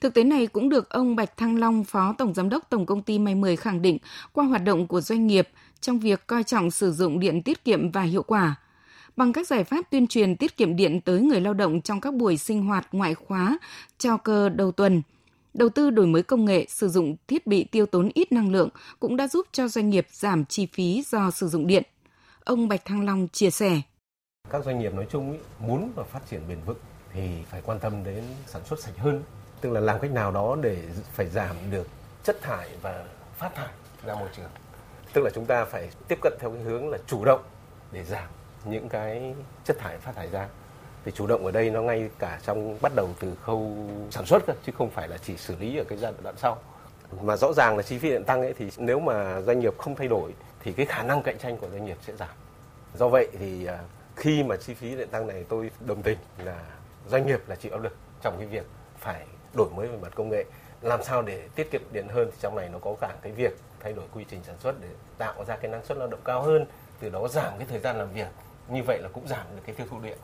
Thực 0.00 0.14
tế 0.14 0.24
này 0.24 0.46
cũng 0.46 0.68
được 0.68 0.90
ông 0.90 1.16
Bạch 1.16 1.36
Thăng 1.36 1.58
Long, 1.58 1.84
Phó 1.84 2.14
Tổng 2.18 2.34
Giám 2.34 2.48
đốc 2.48 2.70
Tổng 2.70 2.86
Công 2.86 3.02
ty 3.02 3.18
May 3.18 3.34
10 3.34 3.56
khẳng 3.56 3.82
định 3.82 3.98
qua 4.32 4.44
hoạt 4.44 4.64
động 4.64 4.86
của 4.86 5.00
doanh 5.00 5.26
nghiệp 5.26 5.48
trong 5.80 5.98
việc 5.98 6.26
coi 6.26 6.42
trọng 6.44 6.70
sử 6.70 6.92
dụng 6.92 7.20
điện 7.20 7.42
tiết 7.42 7.64
kiệm 7.64 7.90
và 7.90 8.02
hiệu 8.02 8.22
quả. 8.22 8.54
Bằng 9.16 9.32
các 9.32 9.46
giải 9.46 9.64
pháp 9.64 9.90
tuyên 9.90 10.06
truyền 10.06 10.36
tiết 10.36 10.56
kiệm 10.56 10.76
điện 10.76 11.00
tới 11.00 11.20
người 11.20 11.40
lao 11.40 11.54
động 11.54 11.80
trong 11.80 12.00
các 12.00 12.14
buổi 12.14 12.36
sinh 12.36 12.66
hoạt 12.66 12.88
ngoại 12.92 13.14
khóa, 13.14 13.58
trao 13.98 14.18
cơ 14.18 14.48
đầu 14.48 14.72
tuần, 14.72 15.02
đầu 15.54 15.68
tư 15.68 15.90
đổi 15.90 16.06
mới 16.06 16.22
công 16.22 16.44
nghệ, 16.44 16.66
sử 16.68 16.88
dụng 16.88 17.16
thiết 17.28 17.46
bị 17.46 17.64
tiêu 17.64 17.86
tốn 17.86 18.10
ít 18.14 18.32
năng 18.32 18.52
lượng 18.52 18.68
cũng 19.00 19.16
đã 19.16 19.28
giúp 19.28 19.46
cho 19.52 19.68
doanh 19.68 19.90
nghiệp 19.90 20.06
giảm 20.10 20.44
chi 20.44 20.66
phí 20.72 21.02
do 21.06 21.30
sử 21.30 21.48
dụng 21.48 21.66
điện. 21.66 21.82
Ông 22.44 22.68
Bạch 22.68 22.84
Thăng 22.84 23.04
Long 23.04 23.28
chia 23.28 23.50
sẻ. 23.50 23.80
Các 24.50 24.64
doanh 24.64 24.78
nghiệp 24.78 24.94
nói 24.94 25.06
chung 25.10 25.32
ý, 25.32 25.38
muốn 25.66 25.92
và 25.94 26.04
phát 26.04 26.20
triển 26.30 26.40
bền 26.48 26.58
vững 26.66 26.78
thì 27.12 27.28
phải 27.50 27.60
quan 27.64 27.78
tâm 27.80 28.04
đến 28.04 28.24
sản 28.46 28.62
xuất 28.64 28.80
sạch 28.80 28.98
hơn, 28.98 29.22
tức 29.60 29.72
là 29.72 29.80
làm 29.80 29.98
cách 30.00 30.10
nào 30.10 30.30
đó 30.32 30.56
để 30.60 30.78
phải 31.12 31.26
giảm 31.26 31.56
được 31.70 31.86
chất 32.24 32.42
thải 32.42 32.68
và 32.82 33.04
phát 33.36 33.54
thải 33.54 33.68
ra 34.04 34.14
môi 34.14 34.28
trường. 34.36 34.50
Tức 35.12 35.22
là 35.24 35.30
chúng 35.34 35.46
ta 35.46 35.64
phải 35.64 35.90
tiếp 36.08 36.18
cận 36.22 36.32
theo 36.40 36.50
cái 36.50 36.62
hướng 36.62 36.88
là 36.88 36.98
chủ 37.06 37.24
động 37.24 37.42
để 37.92 38.04
giảm 38.04 38.28
những 38.64 38.88
cái 38.88 39.34
chất 39.64 39.78
thải 39.78 39.98
phát 39.98 40.14
thải 40.14 40.28
ra. 40.30 40.48
Thì 41.04 41.12
chủ 41.12 41.26
động 41.26 41.44
ở 41.44 41.50
đây 41.50 41.70
nó 41.70 41.82
ngay 41.82 42.10
cả 42.18 42.40
trong 42.42 42.78
bắt 42.82 42.92
đầu 42.94 43.08
từ 43.20 43.34
khâu 43.42 43.76
sản 44.10 44.26
xuất 44.26 44.46
cơ, 44.46 44.52
chứ 44.66 44.72
không 44.78 44.90
phải 44.90 45.08
là 45.08 45.18
chỉ 45.18 45.36
xử 45.36 45.56
lý 45.56 45.78
ở 45.78 45.84
cái 45.88 45.98
giai 45.98 46.12
đoạn 46.22 46.36
sau. 46.38 46.58
Mà 47.20 47.36
rõ 47.36 47.52
ràng 47.52 47.76
là 47.76 47.82
chi 47.82 47.98
phí 47.98 48.10
điện 48.10 48.24
tăng 48.24 48.40
ấy 48.40 48.54
thì 48.58 48.70
nếu 48.76 49.00
mà 49.00 49.40
doanh 49.40 49.60
nghiệp 49.60 49.78
không 49.78 49.94
thay 49.94 50.08
đổi 50.08 50.34
thì 50.60 50.72
cái 50.72 50.86
khả 50.86 51.02
năng 51.02 51.22
cạnh 51.22 51.38
tranh 51.38 51.56
của 51.56 51.68
doanh 51.68 51.84
nghiệp 51.84 51.96
sẽ 52.06 52.16
giảm. 52.16 52.28
Do 52.94 53.08
vậy 53.08 53.28
thì 53.38 53.66
à, 53.66 53.78
khi 54.16 54.42
mà 54.42 54.56
chi 54.56 54.74
phí 54.74 54.96
điện 54.96 55.08
tăng 55.08 55.26
này 55.26 55.44
tôi 55.48 55.70
đồng 55.80 56.02
tình 56.02 56.18
là 56.38 56.64
doanh 57.08 57.26
nghiệp 57.26 57.40
là 57.46 57.56
chịu 57.56 57.72
áp 57.72 57.82
lực 57.82 57.96
trong 58.22 58.38
cái 58.38 58.46
việc 58.46 58.66
phải 58.98 59.26
đổi 59.56 59.70
mới 59.76 59.88
về 59.88 59.96
mặt 60.02 60.12
công 60.14 60.28
nghệ 60.28 60.44
làm 60.82 61.02
sao 61.02 61.22
để 61.22 61.48
tiết 61.54 61.70
kiệm 61.70 61.80
điện 61.92 62.08
hơn 62.08 62.30
thì 62.32 62.38
trong 62.40 62.56
này 62.56 62.68
nó 62.72 62.78
có 62.78 62.94
cả 63.00 63.14
cái 63.22 63.32
việc 63.32 63.56
thay 63.80 63.92
đổi 63.92 64.04
quy 64.12 64.24
trình 64.30 64.40
sản 64.46 64.56
xuất 64.60 64.80
để 64.80 64.88
tạo 65.18 65.44
ra 65.44 65.56
cái 65.56 65.70
năng 65.70 65.84
suất 65.84 65.98
lao 65.98 66.08
động 66.08 66.20
cao 66.24 66.42
hơn 66.42 66.66
từ 67.00 67.08
đó 67.08 67.28
giảm 67.28 67.52
cái 67.58 67.66
thời 67.70 67.78
gian 67.78 67.96
làm 67.98 68.12
việc. 68.12 68.28
Như 68.68 68.82
vậy 68.82 68.98
là 69.02 69.08
cũng 69.12 69.28
giảm 69.28 69.46
được 69.56 69.62
cái 69.66 69.74
tiêu 69.74 69.86
thụ 69.90 70.00
điện. 70.00 70.18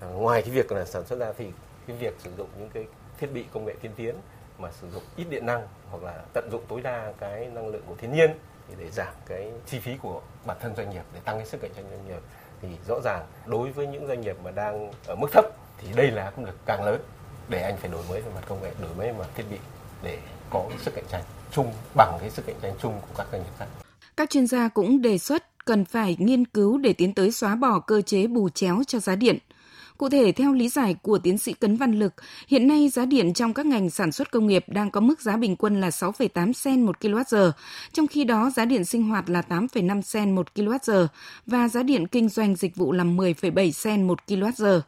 À, 0.00 0.06
ngoài 0.08 0.42
cái 0.42 0.50
việc 0.50 0.72
là 0.72 0.84
sản 0.84 1.06
xuất 1.06 1.18
ra 1.18 1.32
thì 1.38 1.52
cái 1.86 1.96
việc 1.96 2.14
sử 2.18 2.30
dụng 2.36 2.48
những 2.58 2.70
cái 2.74 2.86
thiết 3.18 3.26
bị 3.26 3.44
công 3.52 3.64
nghệ 3.64 3.74
tiên 3.82 3.92
tiến 3.96 4.14
mà 4.58 4.70
sử 4.72 4.90
dụng 4.90 5.02
ít 5.16 5.26
điện 5.30 5.46
năng 5.46 5.68
hoặc 5.90 6.02
là 6.02 6.22
tận 6.32 6.48
dụng 6.52 6.64
tối 6.68 6.80
đa 6.80 7.12
cái 7.18 7.46
năng 7.54 7.68
lượng 7.68 7.82
của 7.86 7.94
thiên 7.98 8.12
nhiên 8.12 8.30
thì 8.68 8.74
để 8.78 8.90
giảm 8.90 9.14
cái 9.26 9.52
chi 9.66 9.78
phí 9.78 9.96
của 10.02 10.20
bản 10.46 10.56
thân 10.60 10.76
doanh 10.76 10.90
nghiệp 10.90 11.02
để 11.14 11.20
tăng 11.24 11.36
cái 11.36 11.46
sức 11.46 11.60
cạnh 11.60 11.70
tranh 11.76 11.84
doanh 11.90 12.06
nghiệp 12.06 12.22
thì 12.62 12.68
rõ 12.88 13.00
ràng 13.04 13.26
đối 13.46 13.72
với 13.72 13.86
những 13.86 14.06
doanh 14.06 14.20
nghiệp 14.20 14.36
mà 14.44 14.50
đang 14.50 14.92
ở 15.06 15.14
mức 15.14 15.28
thấp 15.32 15.44
thì 15.78 15.88
đây 15.96 16.10
là 16.10 16.30
cũng 16.30 16.44
lực 16.44 16.56
càng 16.66 16.84
lớn 16.84 17.00
để 17.48 17.62
anh 17.62 17.76
phải 17.80 17.90
đổi 17.90 18.02
mới 18.08 18.20
về 18.20 18.30
mặt 18.34 18.44
công 18.48 18.62
nghệ 18.62 18.70
đổi 18.80 18.94
mới 18.94 19.06
về 19.06 19.18
mặt 19.18 19.28
thiết 19.34 19.44
bị 19.50 19.56
để 20.02 20.18
có 20.50 20.70
sức 20.80 20.94
cạnh 20.94 21.04
tranh 21.12 21.22
chung 21.52 21.72
bằng 21.96 22.18
cái 22.20 22.30
sức 22.30 22.46
cạnh 22.46 22.56
tranh 22.62 22.72
chung 22.82 22.92
của 23.00 23.14
các 23.16 23.26
doanh 23.32 23.42
nghiệp 23.42 23.52
khác. 23.58 23.66
Các 24.16 24.30
chuyên 24.30 24.46
gia 24.46 24.68
cũng 24.68 25.02
đề 25.02 25.18
xuất 25.18 25.64
cần 25.64 25.84
phải 25.84 26.16
nghiên 26.18 26.44
cứu 26.44 26.78
để 26.78 26.92
tiến 26.92 27.14
tới 27.14 27.32
xóa 27.32 27.54
bỏ 27.54 27.80
cơ 27.80 28.02
chế 28.02 28.26
bù 28.26 28.48
chéo 28.48 28.82
cho 28.86 28.98
giá 28.98 29.16
điện. 29.16 29.38
Cụ 29.98 30.08
thể, 30.08 30.32
theo 30.32 30.52
lý 30.52 30.68
giải 30.68 30.96
của 31.02 31.18
tiến 31.18 31.38
sĩ 31.38 31.52
Cấn 31.52 31.76
Văn 31.76 31.98
Lực, 31.98 32.14
hiện 32.48 32.68
nay 32.68 32.88
giá 32.88 33.04
điện 33.04 33.34
trong 33.34 33.54
các 33.54 33.66
ngành 33.66 33.90
sản 33.90 34.12
xuất 34.12 34.30
công 34.30 34.46
nghiệp 34.46 34.64
đang 34.68 34.90
có 34.90 35.00
mức 35.00 35.20
giá 35.20 35.36
bình 35.36 35.56
quân 35.56 35.80
là 35.80 35.88
6,8 35.88 36.52
sen 36.52 36.86
một 36.86 36.96
kWh, 37.00 37.50
trong 37.92 38.06
khi 38.06 38.24
đó 38.24 38.50
giá 38.56 38.64
điện 38.64 38.84
sinh 38.84 39.02
hoạt 39.02 39.30
là 39.30 39.42
8,5 39.48 40.02
sen 40.02 40.34
một 40.34 40.46
kWh 40.54 41.06
và 41.46 41.68
giá 41.68 41.82
điện 41.82 42.06
kinh 42.06 42.28
doanh 42.28 42.56
dịch 42.56 42.76
vụ 42.76 42.92
là 42.92 43.04
10,7 43.04 43.70
sen 43.70 44.06
một 44.06 44.18
kWh 44.26 44.80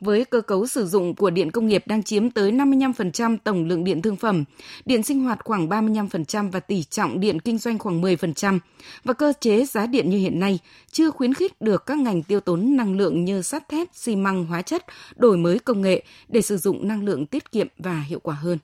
với 0.00 0.24
cơ 0.24 0.40
cấu 0.40 0.66
sử 0.66 0.86
dụng 0.86 1.14
của 1.14 1.30
điện 1.30 1.50
công 1.50 1.66
nghiệp 1.66 1.82
đang 1.86 2.02
chiếm 2.02 2.30
tới 2.30 2.52
55% 2.52 3.36
tổng 3.44 3.64
lượng 3.64 3.84
điện 3.84 4.02
thương 4.02 4.16
phẩm, 4.16 4.44
điện 4.84 5.02
sinh 5.02 5.24
hoạt 5.24 5.38
khoảng 5.44 5.68
35% 5.68 6.50
và 6.50 6.60
tỷ 6.60 6.82
trọng 6.82 7.20
điện 7.20 7.40
kinh 7.40 7.58
doanh 7.58 7.78
khoảng 7.78 8.02
10%. 8.02 8.58
Và 9.04 9.14
cơ 9.14 9.32
chế 9.40 9.64
giá 9.64 9.86
điện 9.86 10.10
như 10.10 10.18
hiện 10.18 10.40
nay 10.40 10.58
chưa 10.92 11.10
khuyến 11.10 11.34
khích 11.34 11.60
được 11.60 11.86
các 11.86 11.98
ngành 11.98 12.22
tiêu 12.22 12.40
tốn 12.40 12.76
năng 12.76 12.96
lượng 12.96 13.24
như 13.24 13.42
sắt 13.42 13.68
thép, 13.68 13.88
xi 13.92 14.16
măng, 14.16 14.44
hóa 14.44 14.62
chất, 14.62 14.84
đổi 15.16 15.36
mới 15.36 15.58
công 15.58 15.82
nghệ 15.82 16.04
để 16.28 16.42
sử 16.42 16.56
dụng 16.56 16.88
năng 16.88 17.04
lượng 17.04 17.26
tiết 17.26 17.52
kiệm 17.52 17.66
và 17.78 18.00
hiệu 18.08 18.20
quả 18.20 18.34
hơn. 18.34 18.58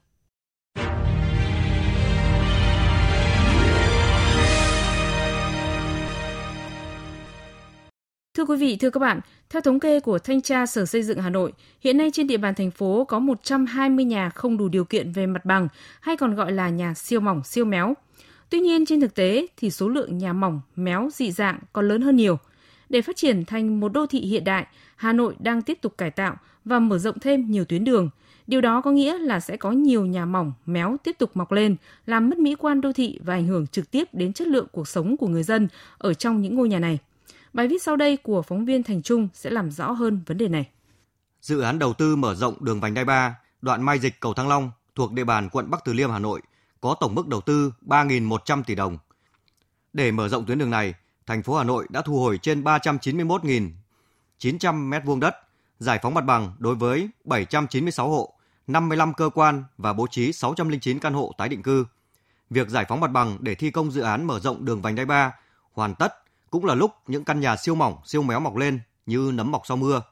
Thưa 8.36 8.44
quý 8.44 8.56
vị, 8.56 8.76
thưa 8.76 8.90
các 8.90 9.00
bạn, 9.00 9.20
theo 9.50 9.62
thống 9.62 9.80
kê 9.80 10.00
của 10.00 10.18
Thanh 10.18 10.42
tra 10.42 10.66
Sở 10.66 10.86
Xây 10.86 11.02
dựng 11.02 11.18
Hà 11.18 11.30
Nội, 11.30 11.52
hiện 11.80 11.98
nay 11.98 12.10
trên 12.12 12.26
địa 12.26 12.36
bàn 12.36 12.54
thành 12.54 12.70
phố 12.70 13.04
có 13.04 13.18
120 13.18 14.04
nhà 14.04 14.30
không 14.30 14.56
đủ 14.56 14.68
điều 14.68 14.84
kiện 14.84 15.12
về 15.12 15.26
mặt 15.26 15.44
bằng, 15.44 15.68
hay 16.00 16.16
còn 16.16 16.34
gọi 16.34 16.52
là 16.52 16.68
nhà 16.68 16.94
siêu 16.94 17.20
mỏng, 17.20 17.42
siêu 17.44 17.64
méo. 17.64 17.94
Tuy 18.50 18.60
nhiên, 18.60 18.86
trên 18.86 19.00
thực 19.00 19.14
tế 19.14 19.46
thì 19.56 19.70
số 19.70 19.88
lượng 19.88 20.18
nhà 20.18 20.32
mỏng, 20.32 20.60
méo, 20.76 21.08
dị 21.12 21.30
dạng 21.30 21.58
còn 21.72 21.88
lớn 21.88 22.02
hơn 22.02 22.16
nhiều. 22.16 22.38
Để 22.88 23.02
phát 23.02 23.16
triển 23.16 23.44
thành 23.44 23.80
một 23.80 23.92
đô 23.92 24.06
thị 24.06 24.20
hiện 24.20 24.44
đại, 24.44 24.66
Hà 24.96 25.12
Nội 25.12 25.34
đang 25.38 25.62
tiếp 25.62 25.78
tục 25.80 25.98
cải 25.98 26.10
tạo 26.10 26.36
và 26.64 26.78
mở 26.78 26.98
rộng 26.98 27.18
thêm 27.18 27.50
nhiều 27.50 27.64
tuyến 27.64 27.84
đường. 27.84 28.10
Điều 28.46 28.60
đó 28.60 28.80
có 28.80 28.90
nghĩa 28.90 29.18
là 29.18 29.40
sẽ 29.40 29.56
có 29.56 29.72
nhiều 29.72 30.06
nhà 30.06 30.24
mỏng, 30.24 30.52
méo 30.66 30.96
tiếp 31.04 31.16
tục 31.18 31.30
mọc 31.34 31.52
lên, 31.52 31.76
làm 32.06 32.30
mất 32.30 32.38
mỹ 32.38 32.54
quan 32.54 32.80
đô 32.80 32.92
thị 32.92 33.18
và 33.24 33.34
ảnh 33.34 33.46
hưởng 33.46 33.66
trực 33.66 33.90
tiếp 33.90 34.08
đến 34.12 34.32
chất 34.32 34.48
lượng 34.48 34.66
cuộc 34.72 34.88
sống 34.88 35.16
của 35.16 35.28
người 35.28 35.42
dân 35.42 35.68
ở 35.98 36.14
trong 36.14 36.42
những 36.42 36.54
ngôi 36.54 36.68
nhà 36.68 36.78
này. 36.78 36.98
Bài 37.52 37.68
viết 37.68 37.82
sau 37.82 37.96
đây 37.96 38.16
của 38.16 38.42
phóng 38.42 38.64
viên 38.64 38.82
Thành 38.82 39.02
Trung 39.02 39.28
sẽ 39.34 39.50
làm 39.50 39.70
rõ 39.70 39.90
hơn 39.90 40.22
vấn 40.26 40.38
đề 40.38 40.48
này. 40.48 40.68
Dự 41.40 41.60
án 41.60 41.78
đầu 41.78 41.92
tư 41.92 42.16
mở 42.16 42.34
rộng 42.34 42.64
đường 42.64 42.80
vành 42.80 42.94
đai 42.94 43.04
3, 43.04 43.34
đoạn 43.62 43.82
Mai 43.82 43.98
Dịch 43.98 44.20
cầu 44.20 44.34
Thăng 44.34 44.48
Long 44.48 44.70
thuộc 44.94 45.12
địa 45.12 45.24
bàn 45.24 45.48
quận 45.48 45.70
Bắc 45.70 45.84
Từ 45.84 45.92
Liêm 45.92 46.10
Hà 46.10 46.18
Nội 46.18 46.42
có 46.80 46.96
tổng 47.00 47.14
mức 47.14 47.28
đầu 47.28 47.40
tư 47.40 47.72
3.100 47.86 48.62
tỷ 48.62 48.74
đồng. 48.74 48.98
Để 49.92 50.10
mở 50.10 50.28
rộng 50.28 50.44
tuyến 50.44 50.58
đường 50.58 50.70
này, 50.70 50.94
thành 51.26 51.42
phố 51.42 51.54
Hà 51.54 51.64
Nội 51.64 51.86
đã 51.90 52.02
thu 52.02 52.20
hồi 52.20 52.38
trên 52.38 52.62
391.900 52.62 53.72
m2 54.90 55.20
đất, 55.20 55.34
giải 55.78 55.98
phóng 56.02 56.14
mặt 56.14 56.24
bằng 56.24 56.52
đối 56.58 56.74
với 56.74 57.08
796 57.24 58.10
hộ, 58.10 58.34
55 58.66 59.14
cơ 59.14 59.30
quan 59.34 59.64
và 59.78 59.92
bố 59.92 60.06
trí 60.10 60.32
609 60.32 60.98
căn 60.98 61.14
hộ 61.14 61.32
tái 61.38 61.48
định 61.48 61.62
cư. 61.62 61.86
Việc 62.50 62.68
giải 62.68 62.84
phóng 62.88 63.00
mặt 63.00 63.10
bằng 63.10 63.38
để 63.40 63.54
thi 63.54 63.70
công 63.70 63.90
dự 63.90 64.00
án 64.00 64.24
mở 64.24 64.40
rộng 64.40 64.64
đường 64.64 64.82
vành 64.82 64.94
đai 64.94 65.06
3 65.06 65.32
hoàn 65.72 65.94
tất 65.94 66.14
cũng 66.52 66.64
là 66.64 66.74
lúc 66.74 66.90
những 67.06 67.24
căn 67.24 67.40
nhà 67.40 67.56
siêu 67.56 67.74
mỏng, 67.74 67.96
siêu 68.04 68.22
méo 68.22 68.40
mọc 68.40 68.56
lên 68.56 68.80
như 69.06 69.30
nấm 69.34 69.50
mọc 69.50 69.62
sau 69.64 69.76
mưa. 69.76 70.02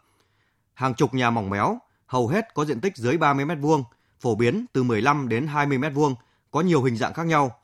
Hàng 0.74 0.94
chục 0.94 1.14
nhà 1.14 1.30
mỏng 1.30 1.50
méo, 1.50 1.78
hầu 2.06 2.28
hết 2.28 2.54
có 2.54 2.64
diện 2.64 2.80
tích 2.80 2.96
dưới 2.96 3.18
30 3.18 3.44
mét 3.44 3.58
vuông, 3.60 3.84
phổ 4.20 4.34
biến 4.34 4.66
từ 4.72 4.82
15 4.82 5.28
đến 5.28 5.46
20 5.46 5.78
mét 5.78 5.92
vuông, 5.94 6.14
có 6.50 6.60
nhiều 6.60 6.82
hình 6.82 6.96
dạng 6.96 7.14
khác 7.14 7.26
nhau. 7.26 7.58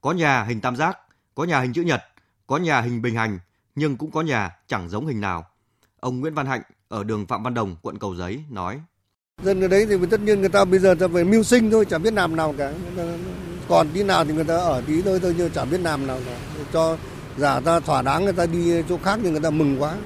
Có 0.00 0.12
nhà 0.12 0.42
hình 0.42 0.60
tam 0.60 0.76
giác, 0.76 0.98
có 1.34 1.44
nhà 1.44 1.60
hình 1.60 1.72
chữ 1.72 1.82
nhật, 1.82 2.02
có 2.46 2.56
nhà 2.56 2.80
hình 2.80 3.02
bình 3.02 3.14
hành, 3.14 3.38
nhưng 3.74 3.96
cũng 3.96 4.10
có 4.10 4.22
nhà 4.22 4.50
chẳng 4.66 4.88
giống 4.88 5.06
hình 5.06 5.20
nào. 5.20 5.46
Ông 6.00 6.20
Nguyễn 6.20 6.34
Văn 6.34 6.46
Hạnh 6.46 6.62
ở 6.88 7.04
đường 7.04 7.26
Phạm 7.26 7.42
Văn 7.42 7.54
Đồng, 7.54 7.76
quận 7.82 7.98
Cầu 7.98 8.14
Giấy 8.14 8.44
nói. 8.50 8.80
Dân 9.42 9.60
ở 9.60 9.68
đấy 9.68 9.86
thì 9.88 9.96
tất 10.10 10.20
nhiên 10.20 10.40
người 10.40 10.48
ta 10.48 10.64
bây 10.64 10.78
giờ 10.80 10.94
ta 10.94 11.06
phải 11.12 11.24
mưu 11.24 11.42
sinh 11.42 11.70
thôi, 11.70 11.86
chẳng 11.90 12.02
biết 12.02 12.14
làm 12.14 12.36
nào 12.36 12.54
cả. 12.58 12.72
Còn 13.68 13.88
tí 13.94 14.02
nào 14.02 14.24
thì 14.24 14.32
người 14.32 14.44
ta 14.44 14.56
ở 14.56 14.82
tí 14.86 15.02
thôi 15.02 15.20
thôi, 15.22 15.34
nhưng 15.38 15.50
chẳng 15.50 15.70
biết 15.70 15.80
làm 15.80 16.06
nào 16.06 16.20
cả. 16.26 16.38
Cho 16.72 16.96
giả 17.36 17.60
ta 17.60 17.80
thỏa 17.80 18.02
đáng 18.02 18.24
người 18.24 18.32
ta 18.32 18.46
đi 18.46 18.82
chỗ 18.88 18.98
khác 18.98 19.18
nhưng 19.22 19.32
người 19.32 19.42
ta 19.42 19.50
mừng 19.50 19.82
quá. 19.82 19.96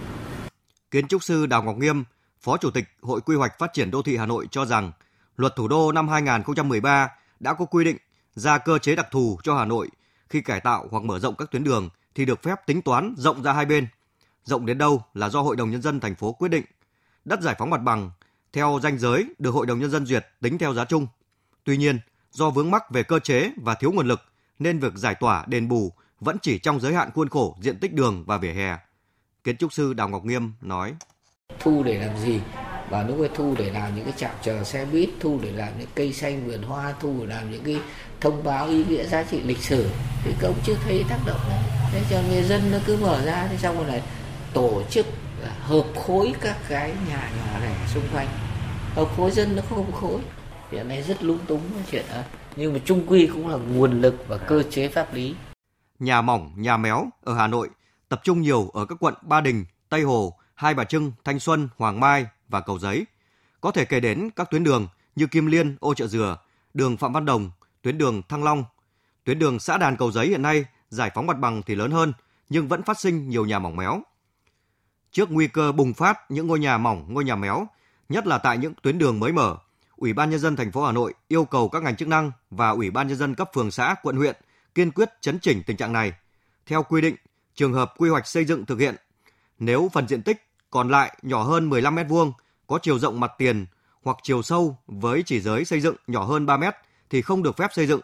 Kiến 0.91 1.09
trúc 1.09 1.23
sư 1.23 1.47
Đào 1.47 1.63
Ngọc 1.63 1.77
Nghiêm, 1.77 2.05
Phó 2.41 2.57
Chủ 2.57 2.71
tịch 2.71 2.85
Hội 3.03 3.21
Quy 3.21 3.37
hoạch 3.37 3.59
Phát 3.59 3.73
triển 3.73 3.91
Đô 3.91 4.03
thị 4.03 4.17
Hà 4.17 4.27
Nội 4.27 4.49
cho 4.51 4.65
rằng, 4.65 4.93
luật 5.37 5.57
thủ 5.57 5.69
đô 5.69 5.93
năm 5.93 6.09
2013 6.09 7.09
đã 7.41 7.55
có 7.55 7.65
quy 7.65 7.85
định 7.85 7.97
ra 8.35 8.59
cơ 8.59 8.79
chế 8.79 8.97
đặc 8.97 9.07
thù 9.11 9.39
cho 9.43 9.57
Hà 9.57 9.65
Nội 9.65 9.91
khi 10.29 10.41
cải 10.41 10.61
tạo 10.61 10.89
hoặc 10.91 11.05
mở 11.05 11.19
rộng 11.19 11.35
các 11.37 11.51
tuyến 11.51 11.65
đường 11.65 11.89
thì 12.15 12.25
được 12.25 12.43
phép 12.43 12.67
tính 12.67 12.83
toán 12.83 13.15
rộng 13.19 13.43
ra 13.43 13.53
hai 13.53 13.67
bên. 13.67 13.87
Rộng 14.45 14.67
đến 14.67 14.79
đâu 14.79 15.03
là 15.15 15.29
do 15.29 15.43
Hội 15.43 15.57
đồng 15.57 15.71
Nhân 15.71 15.83
dân 15.83 16.01
thành 16.01 16.15
phố 16.15 16.33
quyết 16.33 16.49
định. 16.49 16.65
Đất 17.25 17.41
giải 17.41 17.55
phóng 17.59 17.71
mặt 17.71 17.83
bằng 17.83 18.11
theo 18.53 18.79
danh 18.83 18.99
giới 18.99 19.27
được 19.39 19.51
Hội 19.51 19.67
đồng 19.67 19.81
Nhân 19.81 19.91
dân 19.91 20.07
duyệt 20.07 20.27
tính 20.41 20.59
theo 20.59 20.75
giá 20.75 20.85
chung. 20.85 21.07
Tuy 21.65 21.77
nhiên, 21.77 21.99
do 22.31 22.51
vướng 22.51 22.71
mắc 22.71 22.91
về 22.91 23.03
cơ 23.03 23.19
chế 23.19 23.53
và 23.57 23.75
thiếu 23.75 23.93
nguồn 23.93 24.09
lực 24.09 24.21
nên 24.59 24.79
việc 24.79 24.95
giải 24.95 25.15
tỏa 25.15 25.45
đền 25.47 25.69
bù 25.69 25.93
vẫn 26.21 26.37
chỉ 26.43 26.59
trong 26.59 26.81
giới 26.81 26.95
hạn 26.95 27.11
khuôn 27.15 27.29
khổ 27.29 27.57
diện 27.61 27.79
tích 27.79 27.93
đường 27.93 28.25
và 28.27 28.39
vỉa 28.39 28.53
hè. 28.53 28.77
Kiến 29.45 29.57
trúc 29.57 29.73
sư 29.73 29.95
Đào 29.95 30.09
Ngọc 30.09 30.25
Nghiêm 30.25 30.53
nói. 30.61 30.95
Thu 31.61 31.83
để 31.83 31.99
làm 32.07 32.19
gì? 32.19 32.41
Và 32.91 33.03
lúc 33.03 33.19
ấy 33.19 33.31
thu 33.35 33.55
để 33.59 33.71
làm 33.71 33.97
những 33.97 34.05
cái 34.05 34.15
trạm 34.17 34.31
chờ 34.43 34.65
xe 34.65 34.85
buýt, 34.85 35.11
thu 35.21 35.41
để 35.43 35.53
làm 35.53 35.79
những 35.79 35.89
cây 35.95 36.13
xanh 36.13 36.47
vườn 36.47 36.63
hoa, 36.63 36.95
thu 37.01 37.17
để 37.21 37.27
làm 37.35 37.51
những 37.51 37.65
cái 37.65 37.81
thông 38.21 38.45
báo 38.45 38.69
ý 38.69 38.85
nghĩa 38.85 39.05
giá 39.05 39.23
trị 39.23 39.41
lịch 39.41 39.59
sử. 39.59 39.91
Thì 40.25 40.33
công 40.41 40.55
chưa 40.65 40.75
thấy 40.85 41.05
tác 41.09 41.19
động 41.27 41.41
này. 41.49 41.63
Thế 41.93 42.03
cho 42.11 42.23
người 42.29 42.43
dân 42.43 42.71
nó 42.73 42.79
cứ 42.87 42.97
mở 42.97 43.25
ra, 43.25 43.47
thì 43.51 43.57
xong 43.59 43.77
rồi 43.77 43.87
lại 43.87 44.03
tổ 44.53 44.83
chức 44.91 45.07
hợp 45.61 45.85
khối 46.07 46.35
các 46.41 46.57
cái 46.69 46.93
nhà 47.09 47.31
nhỏ 47.37 47.59
lẻ 47.61 47.77
xung 47.95 48.05
quanh. 48.13 48.29
Hợp 48.95 49.09
khối 49.17 49.31
dân 49.31 49.57
nó 49.57 49.63
không 49.69 49.93
khối. 49.93 50.21
Hiện 50.73 50.89
nay 50.89 51.03
rất 51.03 51.23
lung 51.23 51.39
túng 51.47 51.61
chuyện 51.91 52.05
đó. 52.11 52.23
Nhưng 52.57 52.73
mà 52.73 52.79
trung 52.85 53.07
quy 53.07 53.27
cũng 53.27 53.49
là 53.49 53.57
nguồn 53.57 54.01
lực 54.01 54.25
và 54.29 54.39
cơ 54.39 54.63
chế 54.71 54.89
pháp 54.89 55.15
lý 55.15 55.35
nhà 55.99 56.23
mỏng, 56.23 56.53
nhà 56.57 56.77
méo 56.77 57.07
ở 57.25 57.35
Hà 57.35 57.47
Nội 57.47 57.71
tập 58.09 58.21
trung 58.25 58.41
nhiều 58.41 58.71
ở 58.75 58.87
các 58.87 58.99
quận 59.01 59.15
Ba 59.23 59.41
Đình, 59.41 59.65
Tây 59.89 60.03
Hồ, 60.03 60.39
Hai 60.55 60.75
Bà 60.75 60.85
Trưng, 60.85 61.13
Thanh 61.25 61.41
Xuân, 61.41 61.69
Hoàng 61.77 62.01
Mai 62.01 62.27
và 62.49 62.61
Cầu 62.61 62.79
Giấy. 62.79 63.07
Có 63.61 63.71
thể 63.71 63.85
kể 63.85 64.01
đến 64.01 64.31
các 64.37 64.51
tuyến 64.51 64.65
đường 64.65 64.89
như 65.17 65.27
Kim 65.27 65.47
Liên, 65.47 65.77
Ô 65.81 65.95
Chợ 65.95 66.07
Dừa, 66.07 66.39
đường 66.75 66.97
Phạm 66.97 67.13
Văn 67.13 67.25
Đồng, 67.25 67.51
tuyến 67.83 67.99
đường 67.99 68.23
Thăng 68.29 68.45
Long. 68.45 68.65
Tuyến 69.25 69.39
đường 69.39 69.59
xã 69.59 69.79
Đàn 69.79 69.97
Cầu 69.97 70.13
Giấy 70.13 70.29
hiện 70.29 70.43
nay 70.43 70.65
giải 70.89 71.11
phóng 71.15 71.27
mặt 71.27 71.39
bằng 71.39 71.63
thì 71.63 71.75
lớn 71.75 71.91
hơn 71.91 72.13
nhưng 72.49 72.69
vẫn 72.69 72.83
phát 72.83 73.01
sinh 73.01 73.29
nhiều 73.29 73.47
nhà 73.47 73.59
mỏng 73.59 73.77
méo. 73.77 74.03
Trước 75.13 75.31
nguy 75.31 75.49
cơ 75.49 75.73
bùng 75.73 75.95
phát 75.95 76.31
những 76.31 76.47
ngôi 76.47 76.59
nhà 76.59 76.79
mỏng, 76.79 77.07
ngôi 77.09 77.25
nhà 77.25 77.37
méo, 77.37 77.67
nhất 78.09 78.27
là 78.27 78.39
tại 78.39 78.59
những 78.59 78.75
tuyến 78.83 78.99
đường 78.99 79.21
mới 79.21 79.33
mở, 79.33 79.57
Ủy 79.97 80.13
ban 80.13 80.31
nhân 80.31 80.41
dân 80.41 80.57
thành 80.57 80.73
phố 80.73 80.85
Hà 80.85 80.93
Nội 80.93 81.15
yêu 81.29 81.45
cầu 81.45 81.69
các 81.69 81.83
ngành 81.83 81.97
chức 81.97 82.09
năng 82.09 82.33
và 82.51 82.71
Ủy 82.71 82.91
ban 82.91 83.09
nhân 83.09 83.17
dân 83.17 83.35
cấp 83.35 83.51
phường 83.55 83.71
xã, 83.71 83.95
quận 84.03 84.17
huyện 84.17 84.37
kiên 84.77 84.91
quyết 84.91 85.11
chấn 85.21 85.39
chỉnh 85.39 85.63
tình 85.63 85.77
trạng 85.77 85.93
này. 85.93 86.13
Theo 86.67 86.83
quy 86.83 87.01
định, 87.01 87.17
trường 87.55 87.73
hợp 87.73 87.95
quy 87.99 88.09
hoạch 88.09 88.27
xây 88.27 88.45
dựng 88.45 88.67
thực 88.67 88.79
hiện, 88.79 88.97
nếu 89.59 89.91
phần 89.93 90.09
diện 90.09 90.23
tích 90.23 90.43
còn 90.71 90.89
lại 90.89 91.19
nhỏ 91.23 91.43
hơn 91.43 91.69
15 91.69 91.95
mét 91.95 92.07
vuông, 92.09 92.33
có 92.67 92.79
chiều 92.83 92.99
rộng 92.99 93.21
mặt 93.21 93.33
tiền 93.39 93.67
hoặc 94.05 94.17
chiều 94.23 94.43
sâu 94.43 94.79
với 94.87 95.23
chỉ 95.27 95.41
giới 95.41 95.65
xây 95.65 95.81
dựng 95.81 95.97
nhỏ 96.07 96.25
hơn 96.25 96.47
3 96.47 96.57
mét 96.57 96.75
thì 97.11 97.23
không 97.23 97.43
được 97.43 97.57
phép 97.57 97.71
xây 97.73 97.87
dựng. 97.87 98.01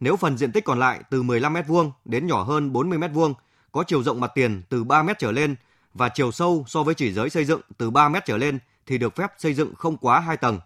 Nếu 0.00 0.16
phần 0.16 0.38
diện 0.38 0.52
tích 0.52 0.64
còn 0.64 0.78
lại 0.78 1.00
từ 1.10 1.22
15 1.22 1.52
mét 1.52 1.66
vuông 1.66 1.92
đến 2.04 2.26
nhỏ 2.26 2.42
hơn 2.42 2.72
40 2.72 2.98
mét 2.98 3.10
vuông, 3.14 3.34
có 3.72 3.84
chiều 3.86 4.02
rộng 4.02 4.20
mặt 4.20 4.30
tiền 4.34 4.62
từ 4.68 4.84
3 4.84 5.02
mét 5.02 5.18
trở 5.18 5.32
lên 5.32 5.54
và 5.94 6.08
chiều 6.08 6.32
sâu 6.32 6.64
so 6.68 6.82
với 6.82 6.94
chỉ 6.94 7.12
giới 7.12 7.30
xây 7.30 7.44
dựng 7.44 7.60
từ 7.78 7.90
3 7.90 8.08
mét 8.08 8.24
trở 8.26 8.36
lên 8.36 8.58
thì 8.86 8.98
được 8.98 9.16
phép 9.16 9.32
xây 9.38 9.54
dựng 9.54 9.74
không 9.74 9.96
quá 9.96 10.20
2 10.20 10.36
tầng. 10.36 10.58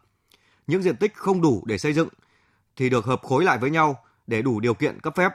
Những 0.66 0.82
diện 0.82 0.96
tích 0.96 1.14
không 1.14 1.40
đủ 1.40 1.62
để 1.66 1.78
xây 1.78 1.92
dựng 1.92 2.08
thì 2.76 2.90
được 2.90 3.04
hợp 3.04 3.22
khối 3.22 3.44
lại 3.44 3.58
với 3.58 3.70
nhau 3.70 4.04
để 4.26 4.42
đủ 4.42 4.60
điều 4.60 4.74
kiện 4.74 5.00
cấp 5.00 5.14
phép 5.16 5.32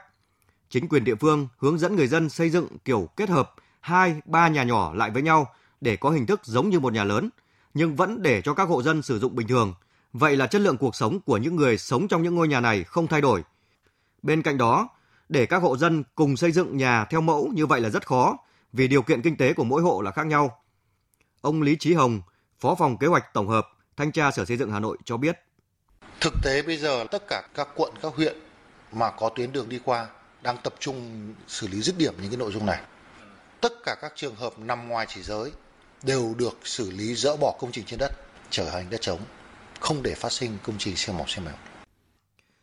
chính 0.69 0.87
quyền 0.87 1.03
địa 1.03 1.15
phương 1.15 1.47
hướng 1.57 1.77
dẫn 1.77 1.95
người 1.95 2.07
dân 2.07 2.29
xây 2.29 2.49
dựng 2.49 2.67
kiểu 2.85 3.09
kết 3.15 3.29
hợp 3.29 3.53
hai 3.81 4.15
ba 4.25 4.47
nhà 4.47 4.63
nhỏ 4.63 4.93
lại 4.93 5.11
với 5.11 5.21
nhau 5.21 5.53
để 5.81 5.95
có 5.95 6.09
hình 6.09 6.25
thức 6.25 6.41
giống 6.43 6.69
như 6.69 6.79
một 6.79 6.93
nhà 6.93 7.03
lớn, 7.03 7.29
nhưng 7.73 7.95
vẫn 7.95 8.21
để 8.21 8.41
cho 8.41 8.53
các 8.53 8.69
hộ 8.69 8.83
dân 8.83 9.01
sử 9.01 9.19
dụng 9.19 9.35
bình 9.35 9.47
thường. 9.47 9.73
Vậy 10.13 10.35
là 10.35 10.47
chất 10.47 10.61
lượng 10.61 10.77
cuộc 10.77 10.95
sống 10.95 11.19
của 11.19 11.37
những 11.37 11.55
người 11.55 11.77
sống 11.77 12.07
trong 12.07 12.23
những 12.23 12.35
ngôi 12.35 12.47
nhà 12.47 12.59
này 12.59 12.83
không 12.83 13.07
thay 13.07 13.21
đổi. 13.21 13.43
Bên 14.21 14.41
cạnh 14.41 14.57
đó, 14.57 14.89
để 15.29 15.45
các 15.45 15.61
hộ 15.61 15.77
dân 15.77 16.03
cùng 16.15 16.37
xây 16.37 16.51
dựng 16.51 16.77
nhà 16.77 17.05
theo 17.05 17.21
mẫu 17.21 17.51
như 17.53 17.65
vậy 17.65 17.81
là 17.81 17.89
rất 17.89 18.07
khó, 18.07 18.37
vì 18.73 18.87
điều 18.87 19.01
kiện 19.01 19.21
kinh 19.21 19.37
tế 19.37 19.53
của 19.53 19.63
mỗi 19.63 19.81
hộ 19.81 20.01
là 20.01 20.11
khác 20.11 20.25
nhau. 20.25 20.61
Ông 21.41 21.61
Lý 21.61 21.75
Trí 21.75 21.93
Hồng, 21.93 22.21
Phó 22.59 22.75
phòng 22.75 22.97
Kế 22.97 23.07
hoạch 23.07 23.33
Tổng 23.33 23.47
hợp, 23.47 23.67
Thanh 23.97 24.11
tra 24.11 24.31
Sở 24.31 24.45
Xây 24.45 24.57
dựng 24.57 24.71
Hà 24.71 24.79
Nội 24.79 24.97
cho 25.05 25.17
biết. 25.17 25.39
Thực 26.21 26.33
tế 26.43 26.61
bây 26.61 26.77
giờ 26.77 27.05
tất 27.11 27.27
cả 27.27 27.43
các 27.53 27.67
quận, 27.75 27.93
các 28.01 28.13
huyện 28.15 28.37
mà 28.91 29.11
có 29.11 29.29
tuyến 29.29 29.51
đường 29.51 29.69
đi 29.69 29.79
qua 29.83 30.07
đang 30.41 30.57
tập 30.63 30.73
trung 30.79 31.29
xử 31.47 31.67
lý 31.67 31.81
dứt 31.81 31.97
điểm 31.97 32.13
những 32.21 32.31
cái 32.31 32.37
nội 32.37 32.51
dung 32.51 32.65
này. 32.65 32.81
Tất 33.61 33.73
cả 33.85 33.95
các 34.01 34.13
trường 34.15 34.35
hợp 34.35 34.59
nằm 34.59 34.87
ngoài 34.87 35.05
chỉ 35.09 35.21
giới 35.21 35.51
đều 36.03 36.35
được 36.37 36.57
xử 36.63 36.91
lý 36.91 37.15
dỡ 37.15 37.35
bỏ 37.35 37.55
công 37.59 37.71
trình 37.71 37.85
trên 37.85 37.99
đất, 37.99 38.11
trở 38.49 38.69
thành 38.69 38.89
đất 38.89 39.01
trống, 39.01 39.19
không 39.79 40.03
để 40.03 40.15
phát 40.15 40.31
sinh 40.31 40.57
công 40.63 40.75
trình 40.77 40.95
siêu 40.95 41.15
mỏng 41.15 41.27
siêu 41.27 41.45
méo. 41.45 41.55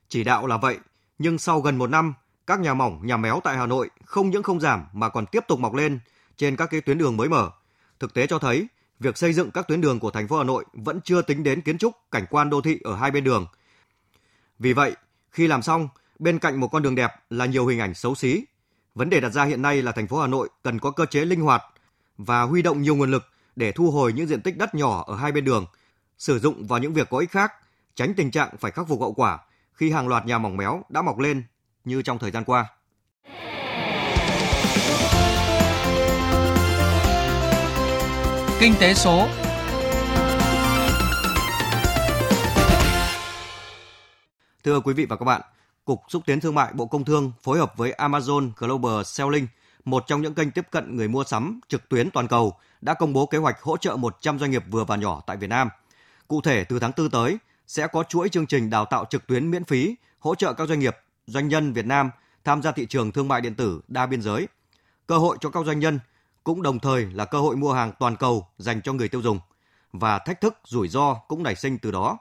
Chỉ 0.09 0.25
đạo 0.25 0.47
là 0.47 0.57
vậy, 0.57 0.79
nhưng 1.19 1.39
sau 1.39 1.61
gần 1.61 1.77
một 1.77 1.91
năm, 1.91 2.15
các 2.47 2.61
nhà 2.61 2.75
mỏng, 2.75 3.01
nhà 3.07 3.17
méo 3.17 3.41
tại 3.45 3.57
Hà 3.57 3.67
Nội 3.67 3.91
không 4.05 4.31
những 4.31 4.43
không 4.43 4.61
giảm 4.61 4.87
mà 4.93 5.09
còn 5.09 5.27
tiếp 5.27 5.45
tục 5.49 5.59
mọc 5.59 5.75
lên 5.75 5.99
trên 6.37 6.57
các 6.57 6.67
cái 6.71 6.81
tuyến 6.81 6.99
đường 6.99 7.17
mới 7.17 7.29
mở. 7.29 7.51
Thực 8.01 8.15
tế 8.15 8.27
cho 8.27 8.39
thấy, 8.39 8.67
việc 9.01 9.17
xây 9.17 9.33
dựng 9.33 9.51
các 9.51 9.69
tuyến 9.69 9.81
đường 9.81 10.01
của 10.01 10.11
thành 10.11 10.29
phố 10.29 10.39
Hà 10.39 10.45
Nội 10.45 10.65
vẫn 10.73 11.01
chưa 11.05 11.23
tính 11.23 11.43
đến 11.43 11.61
kiến 11.61 11.79
trúc, 11.79 11.95
cảnh 12.11 12.27
quan 12.31 12.51
đô 12.51 12.61
thị 12.61 12.79
ở 12.85 12.97
hai 12.97 13.11
bên 13.11 13.25
đường. 13.25 13.47
Vì 14.59 14.73
vậy, 14.73 14.93
khi 15.31 15.47
làm 15.47 15.63
xong, 15.63 15.89
Bên 16.19 16.39
cạnh 16.39 16.61
một 16.61 16.69
con 16.69 16.83
đường 16.83 16.95
đẹp 16.95 17.11
là 17.31 17.47
nhiều 17.47 17.67
hình 17.67 17.79
ảnh 17.79 17.95
xấu 17.95 18.15
xí. 18.15 18.45
Vấn 18.95 19.11
đề 19.11 19.21
đặt 19.21 19.29
ra 19.29 19.45
hiện 19.45 19.63
nay 19.63 19.83
là 19.83 19.93
thành 19.93 20.07
phố 20.07 20.21
Hà 20.21 20.27
Nội 20.27 20.49
cần 20.63 20.79
có 20.79 20.91
cơ 20.91 21.07
chế 21.07 21.25
linh 21.25 21.41
hoạt 21.41 21.63
và 22.19 22.43
huy 22.43 22.63
động 22.63 22.83
nhiều 22.83 22.97
nguồn 22.97 23.11
lực 23.11 23.25
để 23.57 23.73
thu 23.73 23.91
hồi 23.91 24.13
những 24.13 24.27
diện 24.27 24.41
tích 24.41 24.57
đất 24.59 24.75
nhỏ 24.75 25.05
ở 25.07 25.17
hai 25.17 25.33
bên 25.33 25.45
đường, 25.45 25.67
sử 26.19 26.39
dụng 26.39 26.67
vào 26.67 26.79
những 26.79 26.95
việc 26.95 27.11
có 27.11 27.19
ích 27.19 27.31
khác, 27.31 27.53
tránh 27.95 28.15
tình 28.15 28.31
trạng 28.31 28.57
phải 28.61 28.71
khắc 28.71 28.89
phục 28.89 29.01
hậu 29.01 29.13
quả 29.13 29.39
khi 29.73 29.91
hàng 29.91 30.09
loạt 30.09 30.27
nhà 30.27 30.39
mỏng 30.39 30.57
méo 30.57 30.83
đã 30.89 31.03
mọc 31.03 31.19
lên 31.19 31.43
như 31.85 32.03
trong 32.03 32.19
thời 32.19 32.31
gian 32.31 32.45
qua. 32.45 32.67
Kinh 38.61 38.75
tế 38.81 38.95
số 38.95 39.29
Thưa 44.65 44.81
quý 44.81 44.95
vị 44.95 45.07
và 45.07 45.17
các 45.17 45.25
bạn, 45.25 45.41
Cục 45.87 46.03
Xúc 46.09 46.23
tiến 46.27 46.41
Thương 46.41 46.55
mại 46.55 46.73
Bộ 46.73 46.87
Công 46.87 47.05
Thương 47.05 47.33
phối 47.43 47.59
hợp 47.59 47.77
với 47.77 47.95
Amazon 47.99 48.51
Global 48.57 49.03
Selling 49.05 49.47
một 49.85 50.05
trong 50.07 50.23
những 50.23 50.35
kênh 50.35 50.51
tiếp 50.51 50.67
cận 50.71 50.97
người 50.97 51.09
mua 51.09 51.25
sắm 51.25 51.61
trực 51.69 51.89
tuyến 51.89 52.11
toàn 52.11 52.29
cầu, 52.29 52.55
đã 52.81 52.95
công 52.95 53.13
bố 53.13 53.27
kế 53.27 53.39
hoạch 53.39 53.63
hỗ 53.63 53.77
trợ 53.77 53.97
100 53.97 54.39
doanh 54.39 54.51
nghiệp 54.51 54.65
vừa 54.71 54.85
và 54.85 54.97
nhỏ 54.97 55.23
tại 55.27 55.37
Việt 55.37 55.47
Nam. 55.47 55.69
Cụ 56.29 56.41
thể, 56.41 56.65
từ 56.65 56.79
tháng 56.79 56.93
4 56.97 57.11
tới, 57.11 57.39
sẽ 57.67 57.87
có 57.87 58.03
chuỗi 58.03 58.29
chương 58.29 58.47
trình 58.47 58.71
đào 58.71 58.85
tạo 58.85 59.05
trực 59.11 59.27
tuyến 59.27 59.51
miễn 59.51 59.65
phí 59.65 59.97
hỗ 60.19 60.35
trợ 60.35 60.53
các 60.53 60.69
doanh 60.69 60.79
nghiệp, 60.79 60.97
doanh 61.27 61.49
nhân 61.49 61.73
Việt 61.73 61.87
Nam 61.87 62.11
tham 62.45 62.63
gia 62.63 62.73
thị 62.73 62.87
trường 62.87 63.13
thương 63.13 63.29
mại 63.29 63.41
điện 63.41 63.55
tử 63.55 63.81
đa 63.89 64.07
biên 64.07 64.23
giới. 64.23 64.49
Cơ 65.07 65.19
hội 65.19 65.37
cho 65.41 65.51
các 65.51 65.67
doanh 65.67 65.79
nhân 65.79 65.99
cũng 66.45 66.63
đồng 66.63 66.79
thời 66.79 67.05
là 67.05 67.25
cơ 67.25 67.39
hội 67.39 67.57
mua 67.57 67.73
hàng 67.73 67.93
toàn 67.99 68.17
cầu 68.17 68.47
dành 68.59 68.83
cho 68.83 68.93
người 68.93 69.09
tiêu 69.09 69.23
dùng 69.23 69.39
và 69.93 70.19
thách 70.19 70.41
thức 70.41 70.59
rủi 70.65 70.89
ro 70.89 71.15
cũng 71.15 71.43
nảy 71.43 71.55
sinh 71.55 71.79
từ 71.79 71.91
đó. 71.91 72.19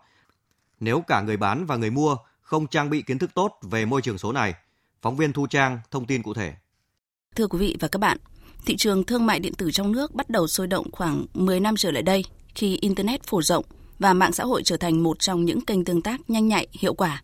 Nếu 0.80 1.04
cả 1.08 1.22
người 1.22 1.38
bán 1.38 1.66
và 1.66 1.76
người 1.76 1.92
mua 1.92 2.16
không 2.46 2.68
trang 2.68 2.90
bị 2.90 3.02
kiến 3.02 3.20
thức 3.20 3.34
tốt 3.34 3.52
về 3.62 3.86
môi 3.86 4.02
trường 4.02 4.18
số 4.18 4.32
này, 4.32 4.54
phóng 5.02 5.16
viên 5.16 5.34
Thu 5.34 5.48
Trang 5.48 5.80
thông 5.92 6.06
tin 6.06 6.24
cụ 6.24 6.34
thể. 6.34 6.54
Thưa 7.36 7.48
quý 7.48 7.60
vị 7.60 7.78
và 7.80 7.88
các 7.88 8.00
bạn, 8.00 8.18
thị 8.66 8.78
trường 8.78 9.04
thương 9.04 9.26
mại 9.26 9.40
điện 9.40 9.54
tử 9.54 9.72
trong 9.72 9.92
nước 9.92 10.16
bắt 10.16 10.30
đầu 10.30 10.48
sôi 10.48 10.68
động 10.68 10.92
khoảng 10.92 11.26
10 11.34 11.60
năm 11.60 11.76
trở 11.78 11.92
lại 11.92 12.04
đây 12.04 12.26
khi 12.56 12.78
internet 12.82 13.24
phổ 13.24 13.42
rộng 13.42 13.66
và 14.00 14.14
mạng 14.14 14.32
xã 14.32 14.44
hội 14.44 14.64
trở 14.64 14.78
thành 14.78 15.04
một 15.04 15.20
trong 15.20 15.46
những 15.46 15.62
kênh 15.62 15.86
tương 15.86 16.02
tác 16.02 16.30
nhanh 16.30 16.48
nhạy, 16.48 16.68
hiệu 16.72 16.94
quả. 16.94 17.24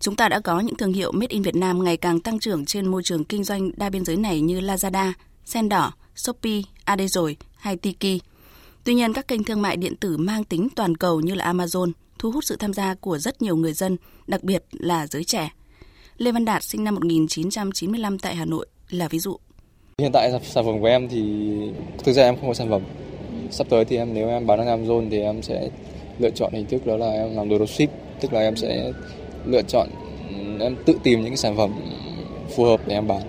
Chúng 0.00 0.16
ta 0.16 0.28
đã 0.28 0.40
có 0.40 0.60
những 0.60 0.76
thương 0.76 0.92
hiệu 0.92 1.12
made 1.12 1.26
in 1.30 1.42
Việt 1.42 1.56
Nam 1.56 1.84
ngày 1.84 1.96
càng 1.96 2.20
tăng 2.20 2.38
trưởng 2.38 2.64
trên 2.64 2.86
môi 2.86 3.02
trường 3.02 3.24
kinh 3.24 3.44
doanh 3.44 3.70
đa 3.76 3.90
biên 3.90 4.04
giới 4.04 4.16
này 4.16 4.40
như 4.40 4.60
Lazada, 4.60 5.12
Sen 5.44 5.68
Đỏ, 5.68 5.92
Shopee, 6.16 6.62
Adezoi 6.84 7.34
hay 7.56 7.76
Tiki. 7.76 8.22
Tuy 8.84 8.94
nhiên, 8.94 9.12
các 9.12 9.28
kênh 9.28 9.44
thương 9.44 9.62
mại 9.62 9.76
điện 9.76 9.96
tử 9.96 10.16
mang 10.16 10.44
tính 10.44 10.68
toàn 10.76 10.96
cầu 10.96 11.20
như 11.20 11.34
là 11.34 11.52
Amazon 11.52 11.92
thu 12.20 12.30
hút 12.30 12.44
sự 12.44 12.56
tham 12.56 12.72
gia 12.72 12.94
của 12.94 13.18
rất 13.18 13.42
nhiều 13.42 13.56
người 13.56 13.72
dân, 13.72 13.96
đặc 14.26 14.42
biệt 14.42 14.64
là 14.72 15.06
giới 15.06 15.24
trẻ. 15.24 15.50
Lê 16.18 16.32
Văn 16.32 16.44
Đạt 16.44 16.64
sinh 16.64 16.84
năm 16.84 16.94
1995 16.94 18.18
tại 18.18 18.34
Hà 18.34 18.44
Nội 18.44 18.66
là 18.90 19.08
ví 19.08 19.18
dụ. 19.18 19.36
Hiện 19.98 20.12
tại 20.12 20.30
sản 20.42 20.64
phẩm 20.64 20.80
của 20.80 20.86
em 20.86 21.08
thì 21.08 21.22
thực 22.04 22.12
ra 22.12 22.22
em 22.22 22.36
không 22.36 22.48
có 22.48 22.54
sản 22.54 22.70
phẩm. 22.70 22.82
Sắp 23.50 23.66
tới 23.70 23.84
thì 23.84 23.96
em 23.96 24.14
nếu 24.14 24.28
em 24.28 24.46
bán 24.46 24.58
ở 24.58 24.76
Amazon 24.76 25.10
thì 25.10 25.20
em 25.20 25.42
sẽ 25.42 25.70
lựa 26.18 26.30
chọn 26.30 26.52
hình 26.52 26.66
thức 26.66 26.86
đó 26.86 26.96
là 26.96 27.10
em 27.10 27.36
làm 27.36 27.48
đồ 27.48 27.66
ship, 27.66 27.90
tức 28.20 28.32
là 28.32 28.40
em 28.40 28.56
sẽ 28.56 28.92
lựa 29.46 29.62
chọn 29.62 29.88
em 30.60 30.76
tự 30.86 30.94
tìm 31.02 31.20
những 31.20 31.30
cái 31.30 31.36
sản 31.36 31.56
phẩm 31.56 31.72
phù 32.56 32.64
hợp 32.64 32.80
để 32.86 32.94
em 32.94 33.06
bán. 33.06 33.22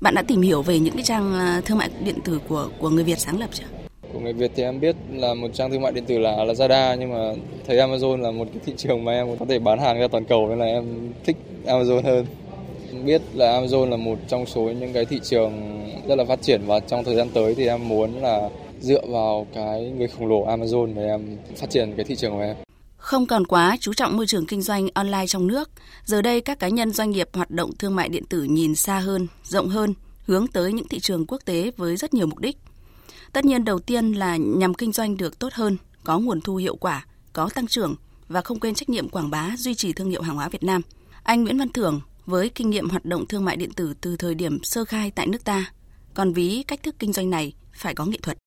Bạn 0.00 0.14
đã 0.14 0.22
tìm 0.22 0.40
hiểu 0.40 0.62
về 0.62 0.78
những 0.78 0.94
cái 0.94 1.02
trang 1.02 1.34
à, 1.34 1.60
thương 1.64 1.78
mại 1.78 1.90
điện 2.04 2.18
tử 2.24 2.40
của 2.48 2.68
của 2.78 2.90
người 2.90 3.04
Việt 3.04 3.18
sáng 3.18 3.40
lập 3.40 3.50
chưa? 3.52 3.81
Của 4.12 4.20
người 4.20 4.32
Việt 4.32 4.50
thì 4.54 4.62
em 4.62 4.80
biết 4.80 4.96
là 5.12 5.34
một 5.34 5.48
trang 5.54 5.70
thương 5.70 5.82
mại 5.82 5.92
điện 5.92 6.04
tử 6.04 6.18
là 6.18 6.36
Lazada 6.36 6.96
nhưng 6.98 7.12
mà 7.12 7.42
thấy 7.66 7.76
Amazon 7.76 8.20
là 8.20 8.30
một 8.30 8.48
cái 8.52 8.62
thị 8.66 8.72
trường 8.76 9.04
mà 9.04 9.12
em 9.12 9.36
có 9.38 9.46
thể 9.48 9.58
bán 9.58 9.78
hàng 9.78 10.00
ra 10.00 10.08
toàn 10.08 10.24
cầu 10.24 10.48
nên 10.48 10.58
là 10.58 10.64
em 10.64 11.12
thích 11.24 11.36
Amazon 11.66 12.02
hơn. 12.02 12.26
Biết 13.04 13.22
là 13.34 13.60
Amazon 13.60 13.90
là 13.90 13.96
một 13.96 14.18
trong 14.28 14.46
số 14.46 14.60
những 14.60 14.92
cái 14.92 15.04
thị 15.04 15.20
trường 15.22 15.52
rất 16.08 16.14
là 16.18 16.24
phát 16.24 16.42
triển 16.42 16.60
và 16.66 16.80
trong 16.80 17.04
thời 17.04 17.14
gian 17.14 17.28
tới 17.34 17.54
thì 17.54 17.66
em 17.66 17.88
muốn 17.88 18.22
là 18.22 18.48
dựa 18.80 19.02
vào 19.06 19.46
cái 19.54 19.92
người 19.98 20.08
khổng 20.08 20.28
lồ 20.28 20.46
Amazon 20.46 20.94
để 20.94 21.06
em 21.06 21.36
phát 21.56 21.70
triển 21.70 21.92
cái 21.96 22.04
thị 22.04 22.16
trường 22.16 22.32
của 22.32 22.40
em. 22.40 22.56
Không 22.96 23.26
còn 23.26 23.46
quá 23.46 23.76
chú 23.80 23.94
trọng 23.94 24.16
môi 24.16 24.26
trường 24.26 24.46
kinh 24.46 24.62
doanh 24.62 24.88
online 24.94 25.26
trong 25.26 25.46
nước, 25.46 25.70
giờ 26.04 26.22
đây 26.22 26.40
các 26.40 26.58
cá 26.58 26.68
nhân 26.68 26.90
doanh 26.90 27.10
nghiệp 27.10 27.28
hoạt 27.32 27.50
động 27.50 27.70
thương 27.78 27.96
mại 27.96 28.08
điện 28.08 28.24
tử 28.28 28.42
nhìn 28.42 28.74
xa 28.74 28.98
hơn, 28.98 29.26
rộng 29.44 29.68
hơn, 29.68 29.94
hướng 30.26 30.46
tới 30.46 30.72
những 30.72 30.88
thị 30.88 31.00
trường 31.00 31.26
quốc 31.26 31.38
tế 31.44 31.70
với 31.76 31.96
rất 31.96 32.14
nhiều 32.14 32.26
mục 32.26 32.38
đích. 32.38 32.56
Tất 33.32 33.44
nhiên 33.44 33.64
đầu 33.64 33.78
tiên 33.78 34.12
là 34.12 34.36
nhằm 34.36 34.74
kinh 34.74 34.92
doanh 34.92 35.16
được 35.16 35.38
tốt 35.38 35.52
hơn, 35.52 35.76
có 36.04 36.18
nguồn 36.18 36.40
thu 36.40 36.56
hiệu 36.56 36.76
quả, 36.76 37.06
có 37.32 37.48
tăng 37.54 37.66
trưởng 37.66 37.94
và 38.28 38.40
không 38.40 38.60
quên 38.60 38.74
trách 38.74 38.88
nhiệm 38.88 39.08
quảng 39.08 39.30
bá 39.30 39.50
duy 39.58 39.74
trì 39.74 39.92
thương 39.92 40.10
hiệu 40.10 40.22
hàng 40.22 40.36
hóa 40.36 40.48
Việt 40.48 40.62
Nam. 40.62 40.82
Anh 41.22 41.44
Nguyễn 41.44 41.58
Văn 41.58 41.68
Thưởng 41.68 42.00
với 42.26 42.48
kinh 42.48 42.70
nghiệm 42.70 42.88
hoạt 42.88 43.04
động 43.04 43.26
thương 43.26 43.44
mại 43.44 43.56
điện 43.56 43.72
tử 43.72 43.94
từ 44.00 44.16
thời 44.16 44.34
điểm 44.34 44.58
sơ 44.62 44.84
khai 44.84 45.10
tại 45.10 45.26
nước 45.26 45.44
ta, 45.44 45.72
còn 46.14 46.32
ví 46.32 46.62
cách 46.68 46.82
thức 46.82 46.94
kinh 46.98 47.12
doanh 47.12 47.30
này 47.30 47.52
phải 47.72 47.94
có 47.94 48.04
nghệ 48.04 48.18
thuật. 48.22 48.38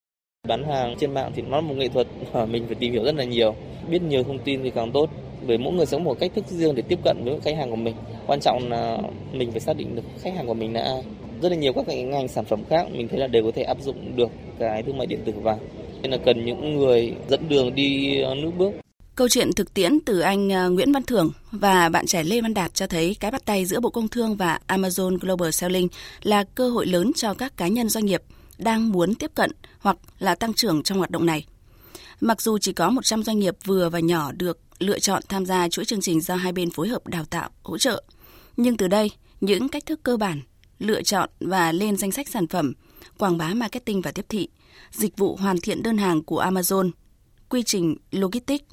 Bán 0.47 0.63
hàng 0.63 0.95
trên 0.99 1.13
mạng 1.13 1.31
thì 1.35 1.41
nó 1.41 1.55
là 1.55 1.61
một 1.61 1.73
nghệ 1.77 1.87
thuật 1.87 2.07
mà 2.33 2.45
mình 2.45 2.65
phải 2.67 2.75
tìm 2.75 2.91
hiểu 2.91 3.03
rất 3.03 3.15
là 3.15 3.23
nhiều, 3.23 3.55
biết 3.89 4.01
nhiều 4.01 4.23
thông 4.23 4.39
tin 4.39 4.63
thì 4.63 4.71
càng 4.75 4.91
tốt. 4.91 5.09
Bởi 5.47 5.57
mỗi 5.57 5.73
người 5.73 5.85
sống 5.85 6.03
một 6.03 6.19
cách 6.19 6.31
thức 6.35 6.45
riêng 6.47 6.75
để 6.75 6.81
tiếp 6.81 6.99
cận 7.03 7.17
với 7.25 7.39
khách 7.43 7.55
hàng 7.57 7.69
của 7.69 7.75
mình. 7.75 7.95
Quan 8.27 8.39
trọng 8.39 8.69
là 8.69 8.97
mình 9.33 9.51
phải 9.51 9.59
xác 9.59 9.77
định 9.77 9.95
được 9.95 10.01
khách 10.21 10.33
hàng 10.35 10.47
của 10.47 10.53
mình 10.53 10.73
là 10.73 10.81
ai. 10.81 11.03
Rất 11.41 11.49
là 11.49 11.55
nhiều 11.55 11.73
các 11.73 11.85
cái 11.87 12.03
ngành 12.03 12.27
sản 12.27 12.45
phẩm 12.45 12.63
khác 12.69 12.87
mình 12.91 13.07
thấy 13.07 13.19
là 13.19 13.27
đều 13.27 13.43
có 13.43 13.51
thể 13.55 13.63
áp 13.63 13.77
dụng 13.81 14.15
được 14.15 14.29
cái 14.59 14.83
thương 14.83 14.97
mại 14.97 15.07
điện 15.07 15.19
tử 15.25 15.33
vào. 15.41 15.59
Nên 16.01 16.11
là 16.11 16.17
cần 16.25 16.45
những 16.45 16.77
người 16.77 17.13
dẫn 17.29 17.49
đường 17.49 17.75
đi 17.75 18.21
ờ, 18.21 18.35
nước 18.35 18.51
bước. 18.57 18.71
Câu 19.15 19.29
chuyện 19.29 19.53
thực 19.55 19.73
tiễn 19.73 19.99
từ 20.05 20.19
anh 20.19 20.49
ờ, 20.49 20.69
Nguyễn 20.69 20.91
Văn 20.91 21.03
Thưởng 21.03 21.31
và 21.51 21.89
bạn 21.89 22.05
trẻ 22.05 22.23
Lê 22.23 22.41
Văn 22.41 22.53
Đạt 22.53 22.73
cho 22.73 22.87
thấy 22.87 23.15
cái 23.19 23.31
bắt 23.31 23.45
tay 23.45 23.65
giữa 23.65 23.79
Bộ 23.79 23.89
Công 23.89 24.07
Thương 24.07 24.35
và 24.35 24.59
Amazon 24.67 25.17
Global 25.17 25.51
Selling 25.51 25.87
là 26.23 26.43
cơ 26.43 26.69
hội 26.69 26.85
lớn 26.85 27.11
cho 27.15 27.33
các 27.33 27.57
cá 27.57 27.67
nhân 27.67 27.89
doanh 27.89 28.05
nghiệp 28.05 28.21
đang 28.57 28.91
muốn 28.91 29.15
tiếp 29.15 29.31
cận 29.35 29.51
hoặc 29.79 29.97
là 30.19 30.35
tăng 30.35 30.53
trưởng 30.53 30.83
trong 30.83 30.97
hoạt 30.97 31.11
động 31.11 31.25
này. 31.25 31.45
Mặc 32.21 32.41
dù 32.41 32.57
chỉ 32.57 32.73
có 32.73 32.89
100 32.89 33.23
doanh 33.23 33.39
nghiệp 33.39 33.55
vừa 33.65 33.89
và 33.89 33.99
nhỏ 33.99 34.31
được 34.31 34.59
lựa 34.79 34.99
chọn 34.99 35.23
tham 35.29 35.45
gia 35.45 35.69
chuỗi 35.69 35.85
chương 35.85 36.01
trình 36.01 36.21
do 36.21 36.35
hai 36.35 36.51
bên 36.51 36.69
phối 36.71 36.87
hợp 36.87 37.07
đào 37.07 37.25
tạo, 37.25 37.49
hỗ 37.63 37.77
trợ, 37.77 38.03
nhưng 38.57 38.77
từ 38.77 38.87
đây, 38.87 39.11
những 39.41 39.69
cách 39.69 39.85
thức 39.85 39.99
cơ 40.03 40.17
bản, 40.17 40.41
lựa 40.79 41.01
chọn 41.01 41.29
và 41.39 41.71
lên 41.71 41.97
danh 41.97 42.11
sách 42.11 42.29
sản 42.29 42.47
phẩm, 42.47 42.73
quảng 43.17 43.37
bá 43.37 43.53
marketing 43.53 44.01
và 44.01 44.11
tiếp 44.11 44.25
thị, 44.29 44.49
dịch 44.91 45.17
vụ 45.17 45.35
hoàn 45.35 45.61
thiện 45.61 45.83
đơn 45.83 45.97
hàng 45.97 46.23
của 46.23 46.43
Amazon, 46.43 46.91
quy 47.49 47.63
trình 47.63 47.95
logistics, 48.11 48.65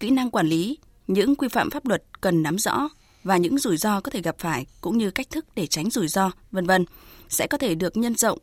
kỹ 0.00 0.10
năng 0.10 0.30
quản 0.30 0.46
lý, 0.46 0.78
những 1.06 1.36
quy 1.36 1.48
phạm 1.48 1.70
pháp 1.70 1.86
luật 1.86 2.02
cần 2.20 2.42
nắm 2.42 2.58
rõ 2.58 2.88
và 3.24 3.36
những 3.36 3.58
rủi 3.58 3.76
ro 3.76 4.00
có 4.00 4.10
thể 4.10 4.22
gặp 4.22 4.36
phải 4.38 4.66
cũng 4.80 4.98
như 4.98 5.10
cách 5.10 5.30
thức 5.30 5.46
để 5.54 5.66
tránh 5.66 5.90
rủi 5.90 6.08
ro, 6.08 6.30
vân 6.50 6.66
vân 6.66 6.84
sẽ 7.28 7.46
có 7.46 7.58
thể 7.58 7.74
được 7.74 7.96
nhân 7.96 8.14
rộng 8.14 8.38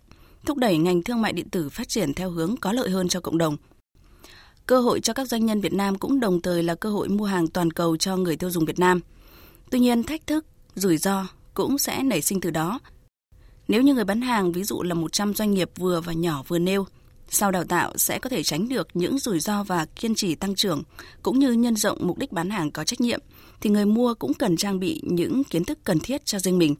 thúc 0.45 0.57
đẩy 0.57 0.77
ngành 0.77 1.03
thương 1.03 1.21
mại 1.21 1.33
điện 1.33 1.49
tử 1.49 1.69
phát 1.69 1.89
triển 1.89 2.13
theo 2.13 2.29
hướng 2.29 2.55
có 2.57 2.73
lợi 2.73 2.89
hơn 2.89 3.07
cho 3.07 3.19
cộng 3.19 3.37
đồng. 3.37 3.57
Cơ 4.65 4.79
hội 4.81 4.99
cho 4.99 5.13
các 5.13 5.27
doanh 5.27 5.45
nhân 5.45 5.61
Việt 5.61 5.73
Nam 5.73 5.97
cũng 5.97 6.19
đồng 6.19 6.41
thời 6.41 6.63
là 6.63 6.75
cơ 6.75 6.89
hội 6.89 7.09
mua 7.09 7.25
hàng 7.25 7.47
toàn 7.47 7.71
cầu 7.71 7.97
cho 7.97 8.17
người 8.17 8.35
tiêu 8.35 8.49
dùng 8.49 8.65
Việt 8.65 8.79
Nam. 8.79 8.99
Tuy 9.71 9.79
nhiên, 9.79 10.03
thách 10.03 10.27
thức, 10.27 10.45
rủi 10.75 10.97
ro 10.97 11.27
cũng 11.53 11.77
sẽ 11.77 12.03
nảy 12.03 12.21
sinh 12.21 12.41
từ 12.41 12.49
đó. 12.49 12.79
Nếu 13.67 13.81
như 13.81 13.93
người 13.93 14.05
bán 14.05 14.21
hàng 14.21 14.51
ví 14.51 14.63
dụ 14.63 14.83
là 14.83 14.93
100 14.93 15.33
doanh 15.33 15.51
nghiệp 15.51 15.69
vừa 15.75 16.01
và 16.01 16.13
nhỏ 16.13 16.43
vừa 16.47 16.59
nêu, 16.59 16.85
sau 17.29 17.51
đào 17.51 17.63
tạo 17.63 17.97
sẽ 17.97 18.19
có 18.19 18.29
thể 18.29 18.43
tránh 18.43 18.69
được 18.69 18.87
những 18.93 19.19
rủi 19.19 19.39
ro 19.39 19.63
và 19.63 19.85
kiên 19.85 20.15
trì 20.15 20.35
tăng 20.35 20.55
trưởng 20.55 20.83
cũng 21.23 21.39
như 21.39 21.51
nhân 21.51 21.75
rộng 21.75 21.97
mục 22.01 22.17
đích 22.17 22.31
bán 22.31 22.49
hàng 22.49 22.71
có 22.71 22.83
trách 22.83 23.01
nhiệm 23.01 23.19
thì 23.61 23.69
người 23.69 23.85
mua 23.85 24.13
cũng 24.13 24.33
cần 24.33 24.57
trang 24.57 24.79
bị 24.79 25.01
những 25.03 25.43
kiến 25.43 25.65
thức 25.65 25.79
cần 25.83 25.99
thiết 25.99 26.25
cho 26.25 26.39
riêng 26.39 26.57
mình. 26.57 26.75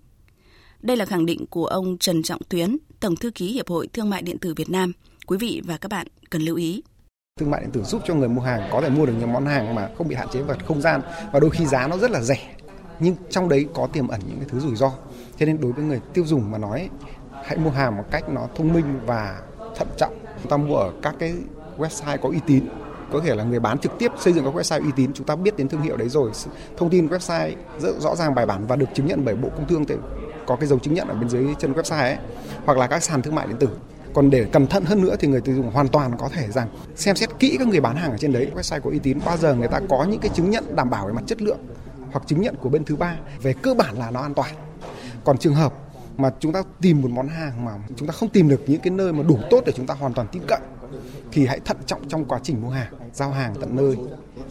Đây 0.82 0.98
là 0.98 1.06
khẳng 1.06 1.26
định 1.26 1.46
của 1.50 1.66
ông 1.66 1.98
Trần 1.98 2.24
Trọng 2.24 2.42
Tuyến, 2.50 2.78
Tổng 3.00 3.16
thư 3.16 3.32
ký 3.32 3.52
Hiệp 3.52 3.70
hội 3.70 3.88
Thương 3.88 4.10
mại 4.10 4.22
điện 4.22 4.38
tử 4.38 4.54
Việt 4.54 4.70
Nam. 4.70 4.92
Quý 5.28 5.38
vị 5.38 5.62
và 5.66 5.78
các 5.78 5.92
bạn 5.92 6.08
cần 6.30 6.42
lưu 6.42 6.56
ý. 6.56 6.84
Thương 7.40 7.52
mại 7.52 7.62
điện 7.62 7.72
tử 7.72 7.84
giúp 7.84 8.02
cho 8.08 8.16
người 8.16 8.30
mua 8.30 8.42
hàng 8.42 8.70
có 8.72 8.82
thể 8.82 8.90
mua 8.90 9.06
được 9.06 9.14
những 9.20 9.34
món 9.34 9.46
hàng 9.46 9.76
mà 9.76 9.90
không 9.98 10.08
bị 10.08 10.16
hạn 10.16 10.28
chế 10.34 10.42
về 10.42 10.56
không 10.66 10.82
gian 10.82 11.02
và 11.32 11.40
đôi 11.40 11.50
khi 11.50 11.66
giá 11.66 11.88
nó 11.88 11.98
rất 11.98 12.12
là 12.12 12.22
rẻ. 12.22 12.56
Nhưng 13.00 13.16
trong 13.30 13.50
đấy 13.50 13.66
có 13.74 13.88
tiềm 13.88 14.08
ẩn 14.08 14.22
những 14.28 14.38
cái 14.38 14.48
thứ 14.50 14.60
rủi 14.60 14.76
ro. 14.76 14.92
Cho 15.44 15.48
nên 15.48 15.62
đối 15.62 15.72
với 15.72 15.86
người 15.86 16.02
tiêu 16.14 16.26
dùng 16.26 16.52
mà 16.52 16.58
nói, 16.58 16.90
hãy 17.44 17.58
mua 17.58 17.70
hàng 17.70 17.98
một 17.98 18.04
cách 18.12 18.30
nó 18.30 18.48
thông 18.56 18.74
minh 18.74 18.86
và 19.06 19.42
thận 19.76 19.88
trọng. 19.98 20.14
Chúng 20.42 20.50
ta 20.50 20.58
mua 20.58 20.76
ở 20.76 20.92
các 21.02 21.16
cái 21.20 21.34
website 21.78 22.18
có 22.22 22.30
uy 22.30 22.40
tín, 22.48 22.64
có 23.12 23.20
thể 23.26 23.36
là 23.36 23.44
người 23.44 23.60
bán 23.60 23.78
trực 23.78 23.92
tiếp 24.00 24.12
xây 24.20 24.34
dựng 24.34 24.46
các 24.46 24.56
website 24.56 24.84
uy 24.84 24.92
tín, 24.96 25.14
chúng 25.14 25.28
ta 25.28 25.36
biết 25.36 25.58
đến 25.58 25.68
thương 25.68 25.82
hiệu 25.82 25.98
đấy 25.98 26.10
rồi 26.10 26.32
thông 26.78 26.90
tin 26.90 27.08
website 27.08 27.52
rất 27.80 28.00
rõ 28.00 28.16
ràng 28.16 28.36
bài 28.36 28.46
bản 28.46 28.68
và 28.68 28.76
được 28.76 28.86
chứng 28.94 29.06
nhận 29.06 29.26
bởi 29.26 29.36
bộ 29.36 29.50
công 29.50 29.68
thương 29.68 29.86
thì 29.86 29.96
có 30.48 30.56
cái 30.56 30.68
dấu 30.68 30.80
chứng 30.80 30.94
nhận 30.94 31.08
ở 31.08 31.16
bên 31.16 31.30
dưới 31.30 31.46
chân 31.60 31.74
website 31.74 32.02
ấy, 32.02 32.18
hoặc 32.66 32.78
là 32.78 32.88
các 32.88 33.04
sàn 33.04 33.22
thương 33.22 33.36
mại 33.36 33.48
điện 33.48 33.58
tử. 33.60 33.70
Còn 34.14 34.30
để 34.30 34.46
cẩn 34.52 34.68
thận 34.68 34.86
hơn 34.86 35.02
nữa 35.02 35.16
thì 35.20 35.28
người 35.28 35.42
tiêu 35.42 35.56
dùng 35.56 35.72
hoàn 35.72 35.88
toàn 35.88 36.18
có 36.18 36.30
thể 36.34 36.48
rằng 36.48 36.68
xem 36.96 37.16
xét 37.16 37.30
kỹ 37.40 37.56
các 37.60 37.68
người 37.68 37.82
bán 37.82 37.96
hàng 37.96 38.12
ở 38.12 38.18
trên 38.18 38.34
đấy, 38.34 38.52
website 38.56 38.82
có 38.82 38.90
uy 38.90 39.00
tín, 39.00 39.20
bao 39.26 39.38
giờ 39.38 39.56
người 39.56 39.68
ta 39.68 39.80
có 39.90 40.06
những 40.10 40.20
cái 40.20 40.32
chứng 40.34 40.50
nhận 40.50 40.76
đảm 40.76 40.90
bảo 40.90 41.08
về 41.08 41.14
mặt 41.14 41.24
chất 41.28 41.42
lượng 41.42 41.60
hoặc 42.12 42.28
chứng 42.28 42.42
nhận 42.42 42.56
của 42.56 42.70
bên 42.70 42.86
thứ 42.86 42.96
ba. 42.96 43.16
Về 43.42 43.54
cơ 43.54 43.74
bản 43.74 43.98
là 43.98 44.12
nó 44.12 44.22
an 44.22 44.34
toàn 44.34 44.50
còn 45.24 45.38
trường 45.38 45.56
hợp 45.56 45.74
mà 46.18 46.32
chúng 46.40 46.54
ta 46.54 46.64
tìm 46.82 47.02
một 47.02 47.12
món 47.12 47.28
hàng 47.28 47.66
mà 47.66 47.72
chúng 47.96 48.08
ta 48.08 48.12
không 48.12 48.30
tìm 48.30 48.50
được 48.50 48.62
những 48.68 48.82
cái 48.82 48.92
nơi 48.92 49.14
mà 49.14 49.24
đủ 49.24 49.40
tốt 49.50 49.64
để 49.66 49.72
chúng 49.76 49.88
ta 49.88 49.94
hoàn 49.94 50.14
toàn 50.14 50.28
tin 50.32 50.42
cậy 50.48 50.60
thì 51.32 51.46
hãy 51.46 51.60
thận 51.60 51.78
trọng 51.86 52.08
trong 52.08 52.26
quá 52.26 52.40
trình 52.44 52.62
mua 52.62 52.70
hàng 52.70 52.94
giao 53.14 53.32
hàng 53.32 53.56
tận 53.62 53.76
nơi 53.76 53.98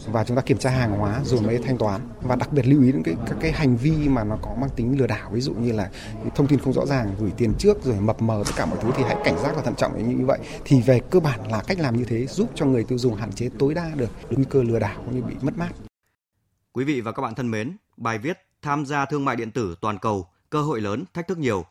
và 0.05 0.23
chúng 0.23 0.37
ta 0.37 0.41
kiểm 0.41 0.57
tra 0.57 0.69
hàng 0.69 0.91
hóa 0.91 1.21
rồi 1.23 1.41
mới 1.41 1.57
thanh 1.57 1.77
toán 1.77 2.01
và 2.21 2.35
đặc 2.35 2.53
biệt 2.53 2.67
lưu 2.67 2.81
ý 2.81 2.91
những 2.91 3.03
cái 3.03 3.15
các 3.27 3.37
cái 3.41 3.51
hành 3.51 3.77
vi 3.77 4.09
mà 4.09 4.23
nó 4.23 4.37
có 4.41 4.55
mang 4.61 4.69
tính 4.75 4.99
lừa 4.99 5.07
đảo 5.07 5.29
ví 5.33 5.41
dụ 5.41 5.53
như 5.53 5.71
là 5.71 5.89
thông 6.35 6.47
tin 6.47 6.59
không 6.59 6.73
rõ 6.73 6.85
ràng 6.85 7.15
gửi 7.19 7.31
tiền 7.37 7.53
trước 7.57 7.83
rồi 7.83 7.95
mập 7.99 8.21
mờ 8.21 8.43
tất 8.45 8.51
cả 8.55 8.65
mọi 8.65 8.79
thứ 8.81 8.89
thì 8.97 9.03
hãy 9.03 9.17
cảnh 9.23 9.39
giác 9.39 9.55
và 9.55 9.61
thận 9.61 9.75
trọng 9.75 10.17
như 10.19 10.25
vậy 10.25 10.39
thì 10.65 10.81
về 10.81 10.99
cơ 10.99 11.19
bản 11.19 11.51
là 11.51 11.63
cách 11.67 11.79
làm 11.79 11.97
như 11.97 12.05
thế 12.05 12.27
giúp 12.27 12.49
cho 12.55 12.65
người 12.65 12.83
tiêu 12.83 12.97
dùng 12.97 13.15
hạn 13.15 13.31
chế 13.31 13.49
tối 13.59 13.73
đa 13.73 13.91
được 13.95 14.09
nguy 14.29 14.45
cơ 14.49 14.63
lừa 14.63 14.79
đảo 14.79 15.01
cũng 15.05 15.15
như 15.15 15.21
bị 15.21 15.35
mất 15.41 15.57
mát. 15.57 15.71
Quý 16.73 16.83
vị 16.83 17.01
và 17.01 17.11
các 17.11 17.21
bạn 17.21 17.35
thân 17.35 17.51
mến, 17.51 17.77
bài 17.97 18.17
viết 18.17 18.37
tham 18.61 18.85
gia 18.85 19.05
thương 19.05 19.25
mại 19.25 19.35
điện 19.35 19.51
tử 19.51 19.75
toàn 19.81 19.99
cầu, 19.99 20.27
cơ 20.53 20.61
hội 20.61 20.81
lớn, 20.81 21.05
thách 21.13 21.27
thức 21.27 21.37
nhiều 21.37 21.65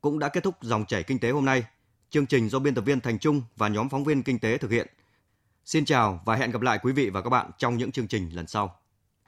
cũng 0.00 0.18
đã 0.18 0.28
kết 0.28 0.42
thúc 0.44 0.54
dòng 0.60 0.84
chảy 0.88 1.02
kinh 1.02 1.18
tế 1.18 1.30
hôm 1.30 1.44
nay. 1.44 1.64
Chương 2.10 2.26
trình 2.26 2.48
do 2.48 2.58
biên 2.58 2.74
tập 2.74 2.80
viên 2.80 3.00
Thành 3.00 3.18
Trung 3.18 3.42
và 3.56 3.68
nhóm 3.68 3.88
phóng 3.88 4.04
viên 4.04 4.22
kinh 4.22 4.38
tế 4.38 4.58
thực 4.58 4.70
hiện. 4.70 4.86
Xin 5.64 5.84
chào 5.84 6.22
và 6.24 6.36
hẹn 6.36 6.50
gặp 6.50 6.62
lại 6.62 6.78
quý 6.82 6.92
vị 6.92 7.10
và 7.10 7.22
các 7.22 7.30
bạn 7.30 7.50
trong 7.58 7.76
những 7.76 7.92
chương 7.92 8.08
trình 8.08 8.30
lần 8.32 8.46
sau. 8.46 8.80